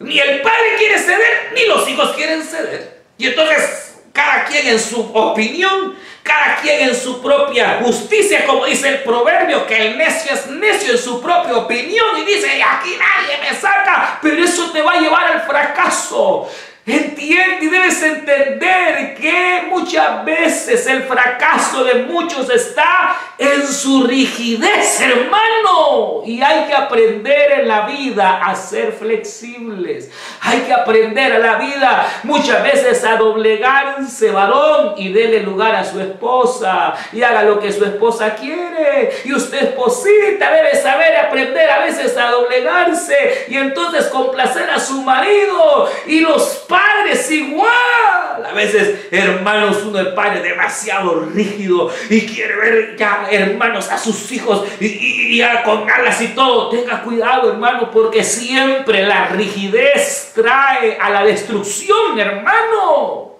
[0.00, 3.02] Ni el padre quiere ceder, ni los hijos quieren ceder.
[3.18, 8.88] Y entonces cada quien en su opinión cada quien en su propia justicia, como dice
[8.88, 13.38] el proverbio, que el necio es necio en su propia opinión y dice, aquí nadie
[13.38, 16.48] me saca, pero eso te va a llevar al fracaso.
[16.84, 25.00] Entiende y debes entender que muchas veces el fracaso de muchos está en su rigidez,
[25.00, 26.22] hermano.
[26.26, 30.10] Y hay que aprender en la vida a ser flexibles.
[30.40, 35.84] Hay que aprender a la vida muchas veces a doblegarse, varón, y dele lugar a
[35.84, 36.94] su esposa.
[37.12, 39.12] Y haga lo que su esposa quiere.
[39.24, 43.46] Y usted, esposita, debe saber aprender a veces a doblegarse.
[43.48, 45.88] Y entonces complacer a su marido.
[46.06, 48.44] Y los padres igual.
[48.44, 54.32] A veces, hermanos, uno es padre demasiado rígido y quiere ver ya, hermanos, a sus
[54.32, 56.70] hijos y, ya con alas y todo.
[56.70, 63.38] Tenga cuidado, hermano, porque siempre la rigidez trae a la destrucción, hermano.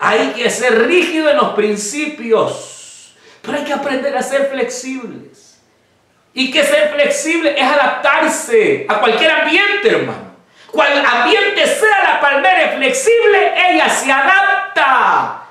[0.00, 5.60] Hay que ser rígido en los principios, pero hay que aprender a ser flexibles.
[6.34, 10.27] Y que ser flexible es adaptarse a cualquier ambiente, hermano.
[10.70, 15.42] Cual ambiente sea la palmera flexible, ella se adapta.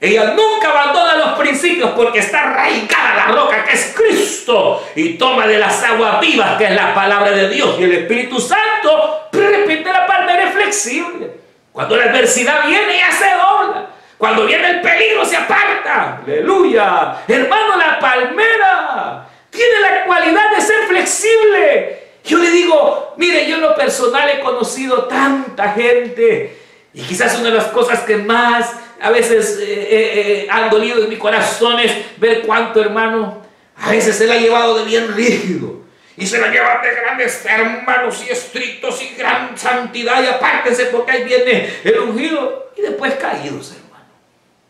[0.00, 5.46] Ella nunca abandona los principios porque está arraigada la roca que es Cristo y toma
[5.46, 9.28] de las aguas vivas que es la palabra de Dios y el Espíritu Santo.
[9.32, 11.30] Repente la palmera flexible.
[11.72, 13.86] Cuando la adversidad viene, ella se dobla.
[14.18, 16.20] Cuando viene el peligro, se aparta.
[16.24, 17.16] Aleluya.
[17.26, 22.03] Hermano, la palmera tiene la cualidad de ser flexible.
[22.24, 26.58] Yo le digo, mire, yo en lo personal he conocido tanta gente
[26.94, 31.02] y quizás una de las cosas que más a veces eh, eh, eh, han dolido
[31.02, 33.42] en mi corazón es ver cuánto hermano
[33.76, 35.82] a veces se le ha llevado de bien rígido.
[36.16, 40.22] Y se la lleva de grandes hermanos y estrictos y gran santidad.
[40.22, 42.70] Y apártense porque ahí viene el ungido.
[42.76, 43.83] Y después caídos, hermano.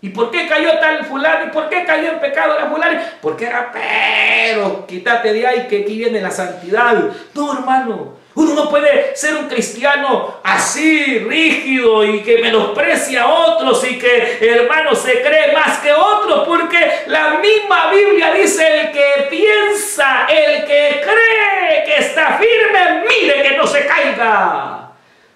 [0.05, 1.47] ¿Y por qué cayó tal fulano?
[1.47, 3.01] ¿Y por qué cayó en pecado la fulano?
[3.23, 6.93] Porque era, pero quítate de ahí que aquí viene la santidad.
[7.33, 8.19] No, hermano.
[8.35, 14.41] Uno no puede ser un cristiano así, rígido y que menosprecia a otros y que,
[14.43, 20.67] hermano, se cree más que otros, porque la misma Biblia dice, el que piensa, el
[20.67, 24.91] que cree que está firme, mire que no se caiga.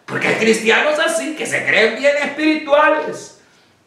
[0.04, 3.37] Porque hay cristianos así, que se creen bien espirituales.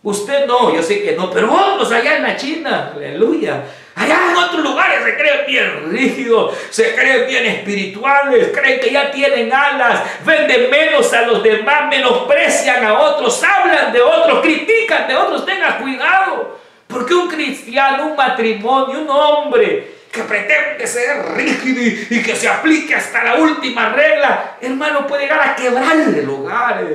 [0.03, 3.63] Usted no, yo sé que no, pero otros allá en la China, aleluya,
[3.95, 9.11] Allá en otros lugares se creen bien rígidos, se creen bien espirituales, creen que ya
[9.11, 15.15] tienen alas, venden menos a los demás, menosprecian a otros, hablan de otros, critican de
[15.15, 15.45] otros.
[15.45, 22.35] Tenga cuidado, porque un cristiano, un matrimonio, un hombre que pretende ser rígido y, que
[22.35, 26.85] se aplique hasta la última regla, hermano, puede llegar a quebrarle el hogar.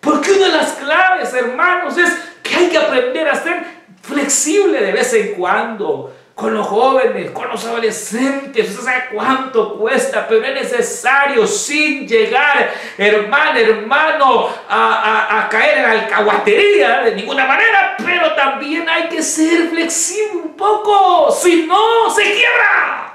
[0.00, 2.12] Porque una de las claves, hermanos, es
[2.46, 3.64] que hay que aprender a ser
[4.02, 10.28] flexible de vez en cuando con los jóvenes, con los adolescentes, usted sabe cuánto cuesta,
[10.28, 17.96] pero es necesario sin llegar, hermano, hermano, a, caer en la alcahuatería de ninguna manera,
[18.04, 23.14] pero también hay que ser flexible un poco, si no, se quiebra.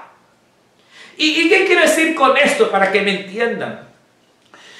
[1.16, 3.88] ¿Y, ¿Y qué quiero decir con esto para que me entiendan?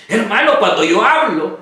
[0.08, 1.60] Hermano, cuando yo hablo,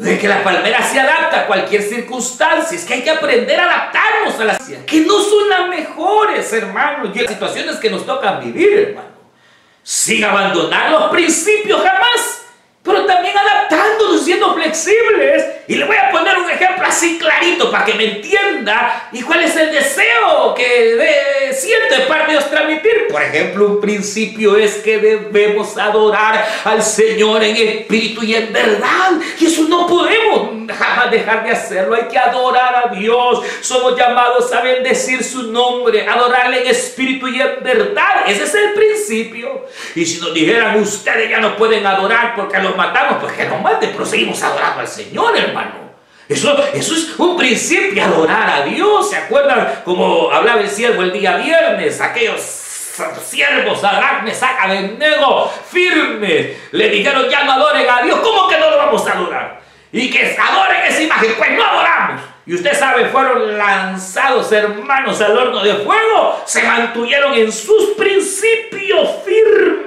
[0.00, 2.76] de que la palmera se adapta a cualquier circunstancia.
[2.76, 7.10] Es que hay que aprender a adaptarnos a las que no son las mejores, hermano,
[7.12, 9.10] y las situaciones que nos tocan vivir, hermano.
[9.82, 12.42] Sin abandonar los principios jamás,
[12.82, 15.44] pero también adaptándonos, siendo flexibles.
[15.70, 19.44] Y le voy a poner un ejemplo así clarito para que me entienda y cuál
[19.44, 23.06] es el deseo que de, siente de Dios transmitir.
[23.08, 29.12] Por ejemplo, un principio es que debemos adorar al Señor en espíritu y en verdad.
[29.38, 31.94] Y eso no podemos jamás dejar de hacerlo.
[31.94, 33.40] Hay que adorar a Dios.
[33.60, 38.24] Somos llamados a bendecir su nombre, adorarle en espíritu y en verdad.
[38.26, 39.66] Ese es el principio.
[39.94, 43.62] Y si nos dijeran ustedes ya no pueden adorar porque los matamos, pues que nos
[43.62, 45.59] maten, pero seguimos adorando al Señor, hermano.
[46.28, 49.10] Eso, eso es un principio, adorar a Dios.
[49.10, 52.00] ¿Se acuerdan como hablaba el siervo el día viernes?
[52.00, 53.82] Aquellos siervos,
[54.22, 56.56] me saca de nego, firmes.
[56.72, 58.20] Le dijeron, ya no adoren a Dios.
[58.20, 59.60] ¿Cómo que no lo vamos a adorar?
[59.92, 61.34] Y que adoren esa imagen.
[61.36, 62.22] Pues no adoramos.
[62.46, 69.08] Y usted sabe, fueron lanzados hermanos al horno de fuego, se mantuvieron en sus principios
[69.24, 69.79] firmes.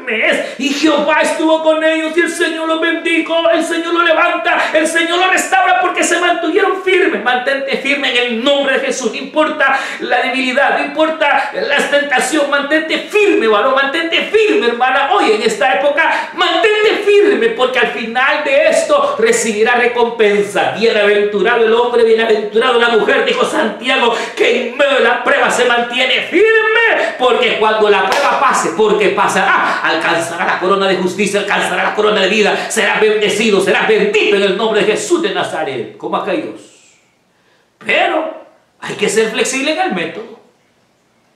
[0.57, 4.87] Y Jehová estuvo con ellos y el Señor los bendijo, el Señor los levanta, el
[4.87, 7.23] Señor los restaura porque se mantuvieron firmes.
[7.23, 12.49] Mantente firme en el nombre de Jesús, no importa la debilidad, no importa la tentación,
[12.49, 15.09] mantente firme, varón, mantente firme, hermana.
[15.13, 20.71] Hoy en esta época, mantente firme porque al final de esto recibirá recompensa.
[20.71, 25.65] Bienaventurado el hombre, bienaventurado la mujer, dijo Santiago, que en medio de la prueba se
[25.65, 31.83] mantiene firme, porque cuando la prueba pase, porque pasará, alcanzará la corona de justicia, alcanzará
[31.83, 35.97] la corona de vida, será bendecido, será bendito en el nombre de Jesús de Nazaret,
[35.97, 36.61] como aquellos.
[37.77, 38.45] Pero
[38.79, 40.39] hay que ser flexible en el método.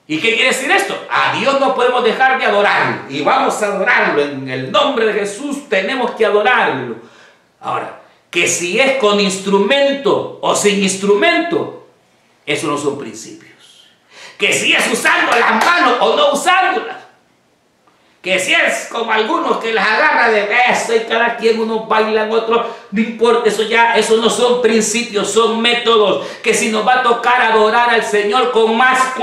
[0.07, 0.97] ¿Y qué quiere decir esto?
[1.09, 3.01] A Dios no podemos dejar de adorarlo.
[3.09, 4.21] Y vamos a adorarlo.
[4.21, 6.95] En el nombre de Jesús tenemos que adorarlo.
[7.59, 11.87] Ahora, que si es con instrumento o sin instrumento,
[12.45, 13.87] eso no son principios.
[14.37, 17.06] Que si es usando las manos o no usándolas.
[18.27, 22.27] Que si es como algunos que las agarra de beso y cada quien uno baila,
[22.29, 26.27] otro, no importa, eso ya, eso no son principios, son métodos.
[26.43, 29.13] Que si nos va a tocar adorar al Señor con más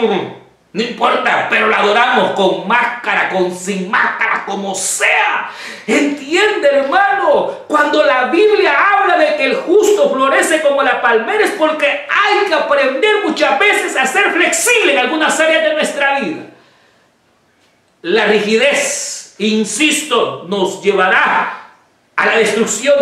[0.72, 5.50] no importa, pero la adoramos con máscara, con sin máscara, como sea.
[5.86, 11.50] Entiende, hermano, cuando la Biblia habla de que el justo florece como la palmera es
[11.50, 16.53] porque hay que aprender muchas veces a ser flexible en algunas áreas de nuestra vida.
[18.05, 21.70] La rigidez, insisto, nos llevará
[22.14, 22.94] a la destrucción.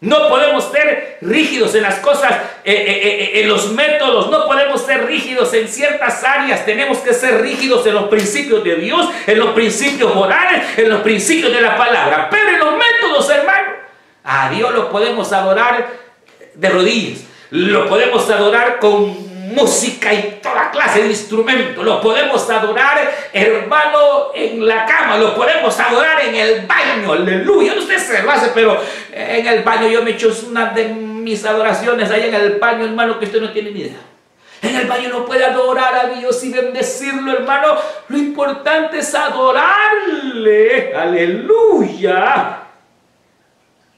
[0.00, 2.32] No podemos ser rígidos en las cosas,
[2.64, 7.12] eh, eh, eh, en los métodos, no podemos ser rígidos en ciertas áreas, tenemos que
[7.12, 11.60] ser rígidos en los principios de Dios, en los principios morales, en los principios de
[11.60, 12.28] la palabra.
[12.30, 13.68] Pero en los métodos, hermano,
[14.24, 15.90] a Dios lo podemos adorar
[16.54, 17.20] de rodillas,
[17.50, 21.84] lo podemos adorar con música y toda clase de instrumentos.
[21.84, 25.16] Lo podemos adorar, hermano, en la cama.
[25.18, 27.12] Lo podemos adorar en el baño.
[27.12, 27.74] Aleluya.
[27.74, 28.80] Usted se lo hace, pero
[29.12, 33.18] en el baño yo me echo una de mis adoraciones ahí en el baño, hermano,
[33.18, 34.00] que usted no tiene ni idea.
[34.62, 37.76] En el baño no puede adorar a Dios y bendecirlo, hermano.
[38.08, 40.94] Lo importante es adorarle.
[40.94, 42.58] Aleluya.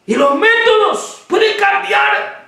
[0.07, 2.45] Y los métodos pueden cambiar.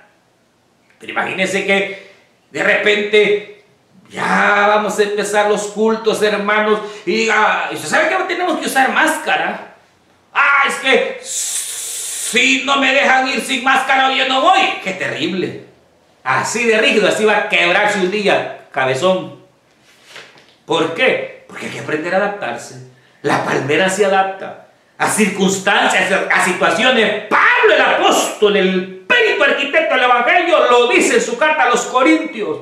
[0.99, 2.06] Pero imagínense que
[2.51, 3.63] de repente,
[4.09, 8.91] ya vamos a empezar los cultos, hermanos, y diga, ¿usted sabe que tenemos que usar
[8.91, 9.75] máscara?
[10.33, 14.61] Ah, es que si no me dejan ir sin máscara, yo no voy.
[14.83, 15.65] ¡Qué terrible!
[16.23, 19.41] Así de rígido, así va a quebrarse un día, cabezón.
[20.65, 21.45] ¿Por qué?
[21.47, 22.89] Porque hay que aprender a adaptarse.
[23.21, 24.67] La palmera se adapta
[24.97, 27.23] a circunstancias, a situaciones.
[27.57, 31.81] Pablo el apóstol, el perito arquitecto del Evangelio lo dice en su carta a los
[31.85, 32.57] Corintios.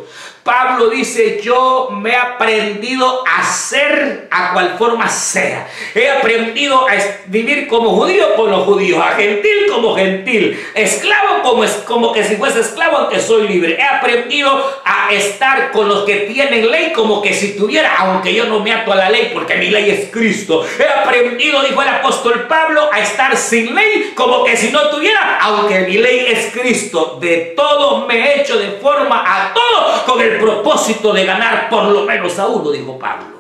[0.46, 5.68] Pablo dice, yo me he aprendido a ser a cual forma sea.
[5.96, 6.94] He aprendido a
[7.26, 12.36] vivir como judío con los judíos, a gentil como gentil, esclavo como, como que si
[12.36, 13.76] fuese esclavo aunque soy libre.
[13.80, 18.46] He aprendido a estar con los que tienen ley como que si tuviera, aunque yo
[18.46, 20.64] no me ato a la ley porque mi ley es Cristo.
[20.78, 25.40] He aprendido, dijo el apóstol Pablo, a estar sin ley como que si no tuviera,
[25.42, 27.18] aunque mi ley es Cristo.
[27.20, 31.86] De todo me he hecho de forma a todo con el propósito de ganar por
[31.86, 33.36] lo menos a uno, dijo Pablo.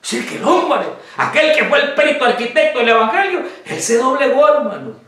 [0.00, 4.46] Sí, que el hombre, aquel que fue el perito arquitecto del Evangelio, él se doblegó,
[4.48, 5.05] hermano.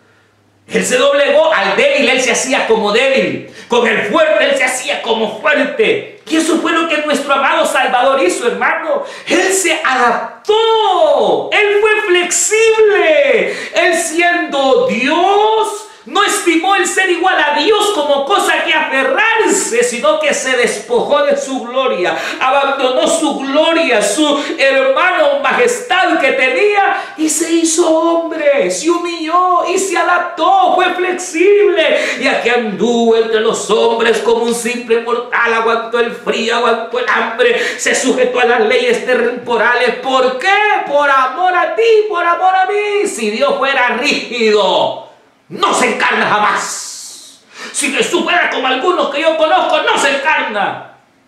[0.70, 3.50] Él se doblegó al débil, él se hacía como débil.
[3.68, 6.20] Con el fuerte, él se hacía como fuerte.
[6.28, 9.04] Y eso fue lo que nuestro amado Salvador hizo, hermano.
[9.26, 11.50] Él se adaptó.
[11.52, 13.56] Él fue flexible.
[13.74, 20.18] Él siendo Dios, no estimó el ser igual a Dios como cosa que aferrarse, sino
[20.18, 27.28] que se despojó de su gloria, abandonó su gloria, su hermano majestad que tenía y
[27.28, 33.68] se hizo hombre, se humilló y se adaptó, fue flexible y aquí anduvo entre los
[33.70, 38.60] hombres como un simple mortal, aguantó el frío, aguantó el hambre, se sujetó a las
[38.62, 39.96] leyes temporales.
[39.96, 40.48] ¿Por qué?
[40.86, 43.06] Por amor a ti, por amor a mí.
[43.06, 45.07] Si Dios fuera rígido,
[45.48, 47.40] no se encarna jamás.
[47.72, 50.84] Si Jesús fuera como algunos que yo conozco, no se encarna.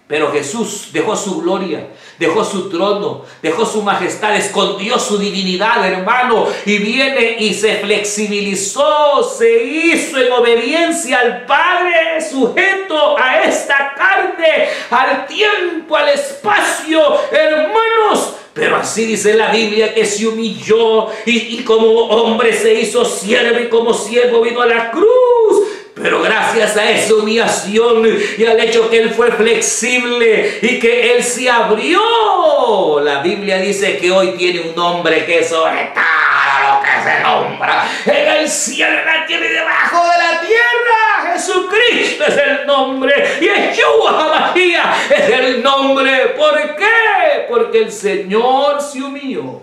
[0.06, 1.86] Pero Jesús dejó su gloria,
[2.18, 9.22] dejó su trono, dejó su majestad, escondió su divinidad, hermano, y viene y se flexibilizó,
[9.22, 17.00] se hizo en obediencia al Padre, sujeto a esta carne, al tiempo, al espacio,
[17.30, 18.34] hermanos.
[18.60, 23.68] Pero así dice la Biblia que se humilló y, como hombre se hizo siervo y
[23.70, 25.66] como siervo vino a la cruz.
[25.94, 28.06] Pero gracias a esa humillación
[28.36, 33.96] y al hecho que Él fue flexible y que Él se abrió, la Biblia dice
[33.96, 38.92] que hoy tiene un nombre que es sobre lo que se nombra en el cielo,
[39.06, 40.99] la y debajo de la tierra.
[41.40, 46.34] Jesucristo es el nombre Yeshua María es el nombre.
[46.36, 47.46] ¿Por qué?
[47.48, 49.62] Porque el Señor se humilló.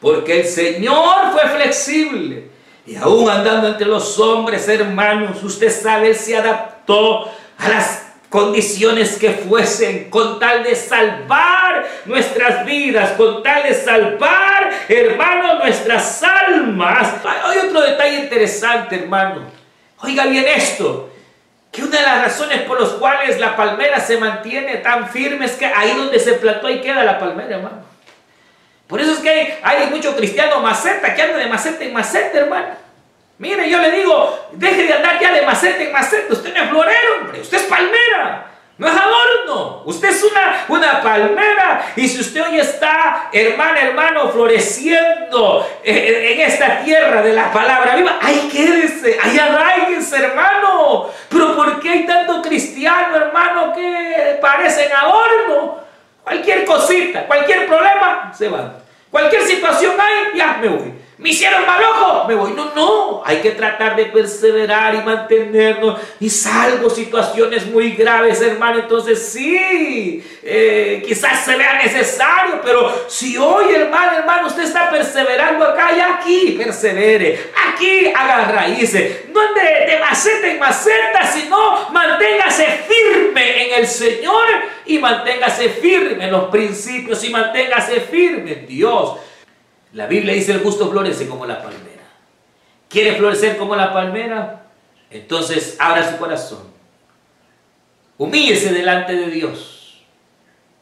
[0.00, 2.50] Porque el Señor fue flexible.
[2.86, 9.30] Y aún andando entre los hombres, hermanos, usted sabe, se adaptó a las condiciones que
[9.32, 17.14] fuesen, con tal de salvar nuestras vidas, con tal de salvar, hermano, nuestras almas.
[17.24, 19.57] Hay otro detalle interesante, hermano.
[20.02, 21.10] Oiga bien esto,
[21.72, 25.52] que una de las razones por las cuales la palmera se mantiene tan firme es
[25.52, 27.82] que ahí donde se plantó ahí queda la palmera, hermano.
[28.86, 32.38] Por eso es que hay, hay mucho cristiano maceta que anda de maceta en maceta,
[32.38, 32.68] hermano.
[33.38, 36.32] Mire, yo le digo, deje de andar ya de maceta en maceta.
[36.32, 37.40] Usted no es florero, hombre.
[37.40, 38.46] Usted es palmera.
[38.78, 39.82] No es adorno.
[39.86, 41.92] Usted es una, una palmera.
[41.96, 48.18] Y si usted hoy está, hermano, hermano, floreciendo en, esta tierra de la palabra viva,
[48.22, 51.10] ahí quédese, ahí arraiguese, hermano.
[51.28, 55.80] Pero ¿por qué hay tanto cristiano, hermano, que parecen adorno?
[56.22, 58.74] Cualquier cosita, cualquier problema, se va.
[59.10, 60.94] Cualquier situación hay, ya me voy.
[61.18, 62.52] Me hicieron mal ojo, me voy.
[62.52, 66.00] No, no, hay que tratar de perseverar y mantenernos.
[66.20, 68.78] Y salvo situaciones muy graves, hermano.
[68.78, 75.64] Entonces sí, eh, quizás se vea necesario, pero si hoy, hermano, hermano, usted está perseverando
[75.64, 77.50] acá y aquí, persevere.
[77.66, 79.24] Aquí haga raíces.
[79.32, 84.46] No ande de maceta en maceta, sino manténgase firme en el Señor
[84.86, 89.18] y manténgase firme en los principios y manténgase firme en Dios.
[89.92, 92.04] La Biblia dice el justo florece como la palmera.
[92.88, 94.66] ¿Quiere florecer como la palmera?
[95.10, 96.72] Entonces abra su corazón.
[98.18, 100.04] Humíllese delante de Dios.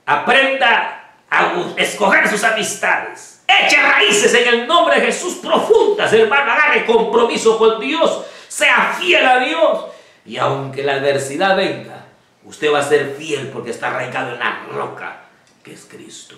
[0.07, 6.51] Aprenda a escoger sus amistades Eche raíces en el nombre de Jesús profundas, hermano.
[6.51, 8.25] Agarre compromiso con Dios.
[8.49, 9.85] Sea fiel a Dios.
[10.25, 12.07] Y aunque la adversidad venga,
[12.45, 15.23] usted va a ser fiel porque está arraigado en la roca
[15.63, 16.37] que es Cristo.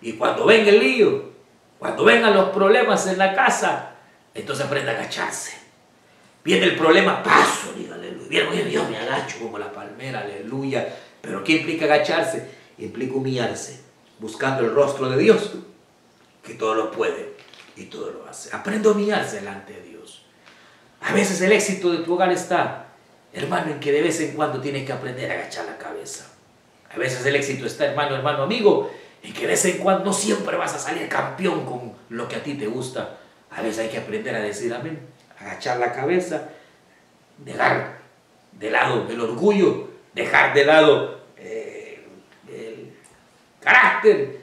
[0.00, 1.35] Y cuando venga el lío,
[1.78, 3.92] cuando vengan los problemas en la casa,
[4.34, 5.56] entonces aprenda a agacharse.
[6.44, 8.68] Viene el problema, paso, dígale, aleluya.
[8.68, 10.94] yo me agacho como la palmera, aleluya.
[11.20, 12.48] Pero ¿qué implica agacharse?
[12.78, 13.80] Implica humillarse,
[14.18, 15.52] buscando el rostro de Dios
[16.42, 17.34] que todo lo puede
[17.74, 18.54] y todo lo hace.
[18.54, 20.22] Aprende a humillarse delante de Dios.
[21.00, 22.86] A veces el éxito de tu hogar está,
[23.32, 26.26] hermano, en que de vez en cuando tienes que aprender a agachar la cabeza.
[26.94, 28.90] A veces el éxito está, hermano, hermano, amigo,
[29.26, 32.42] en que de vez en cuando siempre vas a salir campeón con lo que a
[32.42, 33.18] ti te gusta.
[33.50, 35.00] A veces hay que aprender a decir amén,
[35.40, 36.48] agachar la cabeza,
[37.38, 37.98] dejar
[38.52, 42.06] de lado el orgullo, dejar de lado eh,
[42.48, 42.92] el
[43.60, 44.42] carácter,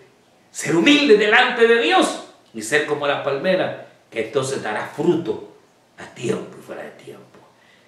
[0.52, 5.56] ser humilde delante de Dios y ser como la palmera, que entonces dará fruto
[5.98, 7.40] a tiempo y fuera de tiempo.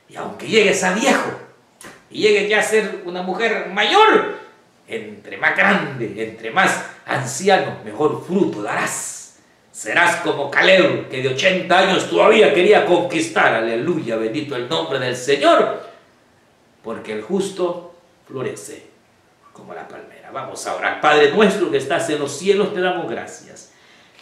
[0.07, 1.31] Y aunque llegues a viejo
[2.09, 4.44] y llegues ya a ser una mujer mayor,
[4.87, 9.39] entre más grande, entre más anciano, mejor fruto darás.
[9.71, 13.53] Serás como Caleb, que de 80 años todavía quería conquistar.
[13.55, 15.81] Aleluya, bendito el nombre del Señor.
[16.81, 17.93] Porque el justo
[18.25, 18.87] florece
[19.51, 20.31] como la palmera.
[20.31, 21.01] Vamos a orar.
[21.01, 23.73] Padre nuestro que estás en los cielos, te damos gracias.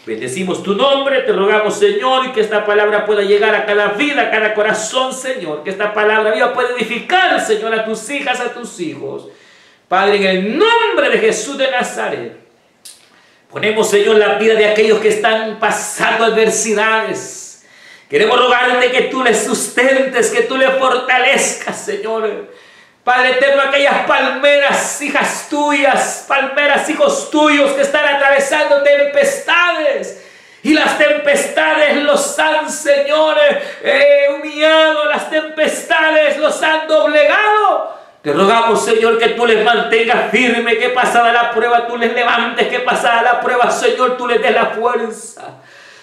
[0.06, 4.32] Bendecimos tu nombre, te rogamos Señor, que esta palabra pueda llegar a cada vida, a
[4.32, 5.64] cada corazón, Señor.
[5.64, 9.28] Que esta palabra viva pueda edificar, Señor, a tus hijas, a tus hijos.
[9.94, 12.36] Padre, en el nombre de Jesús de Nazaret,
[13.48, 17.64] ponemos, Señor, la vida de aquellos que están pasando adversidades.
[18.10, 22.52] Queremos rogarte que tú les sustentes, que tú les fortalezcas, Señor.
[23.04, 30.24] Padre eterno, aquellas palmeras, hijas tuyas, palmeras, hijos tuyos que están atravesando tempestades.
[30.64, 33.38] Y las tempestades los han, Señor,
[33.84, 38.03] eh, humillado, las tempestades los han doblegado.
[38.24, 42.70] Te rogamos, Señor, que tú les mantengas firme, que pasada la prueba tú les levantes,
[42.70, 45.60] que pasada la prueba, Señor, tú les des la fuerza.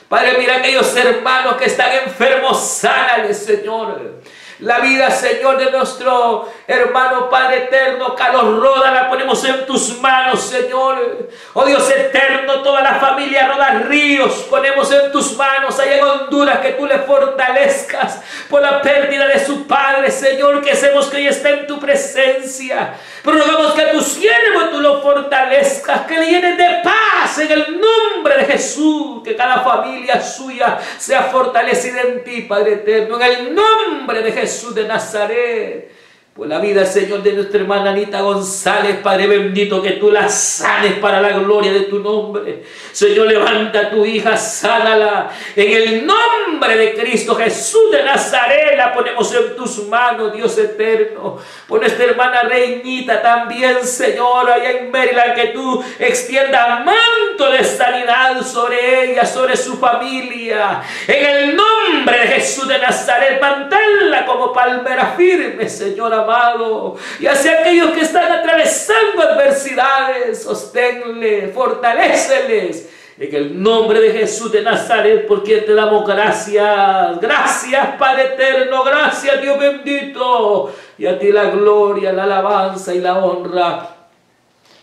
[0.06, 4.20] Padre, mira aquellos hermanos que están enfermos, sánales, Señor.
[4.60, 10.42] La vida, Señor, de nuestro hermano Padre eterno, Carlos Roda, la ponemos en tus manos,
[10.42, 11.30] Señor.
[11.54, 16.58] Oh Dios eterno, toda la familia Roda Ríos, ponemos en tus manos allá en Honduras,
[16.58, 21.30] que tú le fortalezcas por la pérdida de su Padre, Señor, que sabemos que ya
[21.30, 22.94] está en tu presencia.
[23.24, 27.80] Rogamos que a tu siervo tú lo fortalezcas, que le llenes de paz en el
[27.80, 33.54] nombre de Jesús, que cada familia suya sea fortalecida en ti, Padre eterno, en el
[33.54, 34.49] nombre de Jesús.
[34.50, 35.92] Jesús de Nazaret.
[36.32, 40.92] Por la vida, Señor, de nuestra hermana Anita González, Padre bendito, que tú la sanes
[40.94, 42.62] para la gloria de tu nombre.
[42.92, 45.28] Señor, levanta a tu hija, sánala.
[45.56, 51.38] En el nombre de Cristo Jesús de Nazaret, la ponemos en tus manos, Dios eterno.
[51.66, 58.40] Por nuestra hermana Reinita también, Señor, allá en Maryland, que tú extiendas manto de sanidad
[58.42, 60.80] sobre ella, sobre su familia.
[61.08, 66.96] En el nombre de Jesús de Nazaret, manténla como palmera firme, Señor amado.
[67.18, 72.88] Y hacia aquellos que están atravesando adversidades, sosténle, fortaleceles.
[73.18, 77.20] En el nombre de Jesús de Nazaret, por quien te damos gracias.
[77.20, 78.82] Gracias, Padre eterno.
[78.82, 80.72] Gracias, Dios bendito.
[80.96, 83.96] Y a ti la gloria, la alabanza y la honra.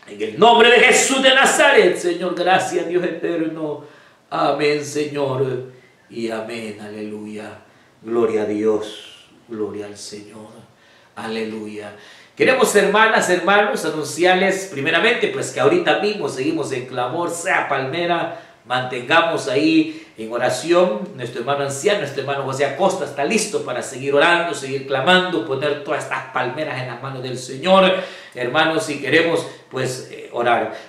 [0.07, 2.35] En el nombre de Jesús de Nazaret, Señor.
[2.35, 3.83] Gracias, Dios eterno.
[4.29, 5.71] Amén, Señor.
[6.09, 6.79] Y amén.
[6.79, 7.59] Aleluya.
[8.03, 9.27] Gloria a Dios.
[9.47, 10.56] Gloria al Señor.
[11.17, 11.95] Aleluya.
[12.35, 19.47] Queremos, hermanas, hermanos, anunciarles primeramente, pues que ahorita mismo seguimos en clamor, sea palmera, mantengamos
[19.47, 21.09] ahí en oración.
[21.15, 25.83] Nuestro hermano anciano, nuestro hermano José Acosta está listo para seguir orando, seguir clamando, poner
[25.83, 27.91] todas estas palmeras en las manos del Señor.
[28.35, 30.11] Hermanos, si queremos pues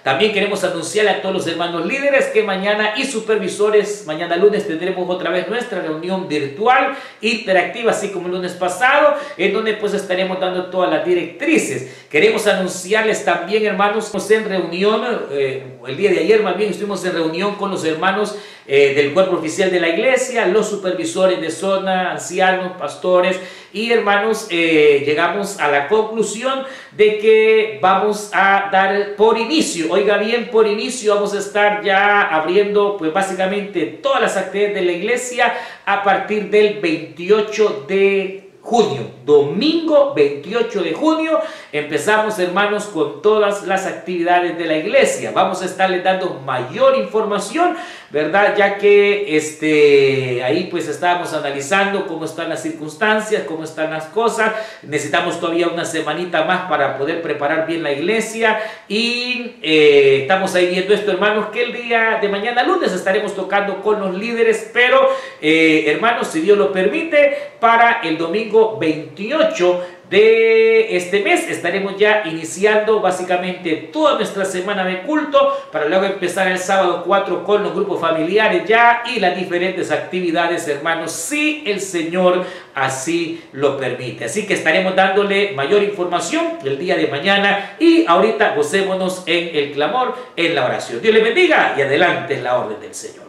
[0.02, 5.08] También queremos anunciarle a todos los hermanos líderes que mañana y supervisores, mañana lunes tendremos
[5.08, 10.38] otra vez nuestra reunión virtual interactiva, así como el lunes pasado, en donde pues estaremos
[10.38, 12.06] dando todas las directrices.
[12.10, 15.02] Queremos anunciarles también, hermanos, en reunión.
[15.30, 18.36] Eh, el día de ayer más bien estuvimos en reunión con los hermanos
[18.66, 23.40] eh, del cuerpo oficial de la iglesia, los supervisores de zona, ancianos, pastores
[23.72, 30.16] y hermanos, eh, llegamos a la conclusión de que vamos a dar por inicio, oiga
[30.16, 34.92] bien, por inicio vamos a estar ya abriendo pues básicamente todas las actividades de la
[34.92, 35.54] iglesia
[35.84, 41.40] a partir del 28 de junio, domingo 28 de junio,
[41.72, 45.32] empezamos hermanos con todas las actividades de la iglesia.
[45.34, 47.76] Vamos a estarles dando mayor información,
[48.10, 48.54] ¿verdad?
[48.56, 54.52] Ya que este, ahí pues estábamos analizando cómo están las circunstancias, cómo están las cosas.
[54.82, 60.68] Necesitamos todavía una semanita más para poder preparar bien la iglesia y eh, estamos ahí
[60.68, 65.10] viendo esto hermanos, que el día de mañana lunes estaremos tocando con los líderes, pero
[65.42, 71.48] eh, hermanos, si Dios lo permite, para el domingo 28 de este mes.
[71.48, 77.44] Estaremos ya iniciando básicamente toda nuestra semana de culto para luego empezar el sábado 4
[77.44, 82.44] con los grupos familiares ya y las diferentes actividades hermanos si el Señor
[82.74, 84.24] así lo permite.
[84.24, 89.72] Así que estaremos dándole mayor información el día de mañana y ahorita gocémonos en el
[89.72, 91.02] clamor en la oración.
[91.02, 93.28] Dios le bendiga y adelante en la orden del Señor.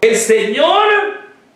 [0.00, 1.19] El Señor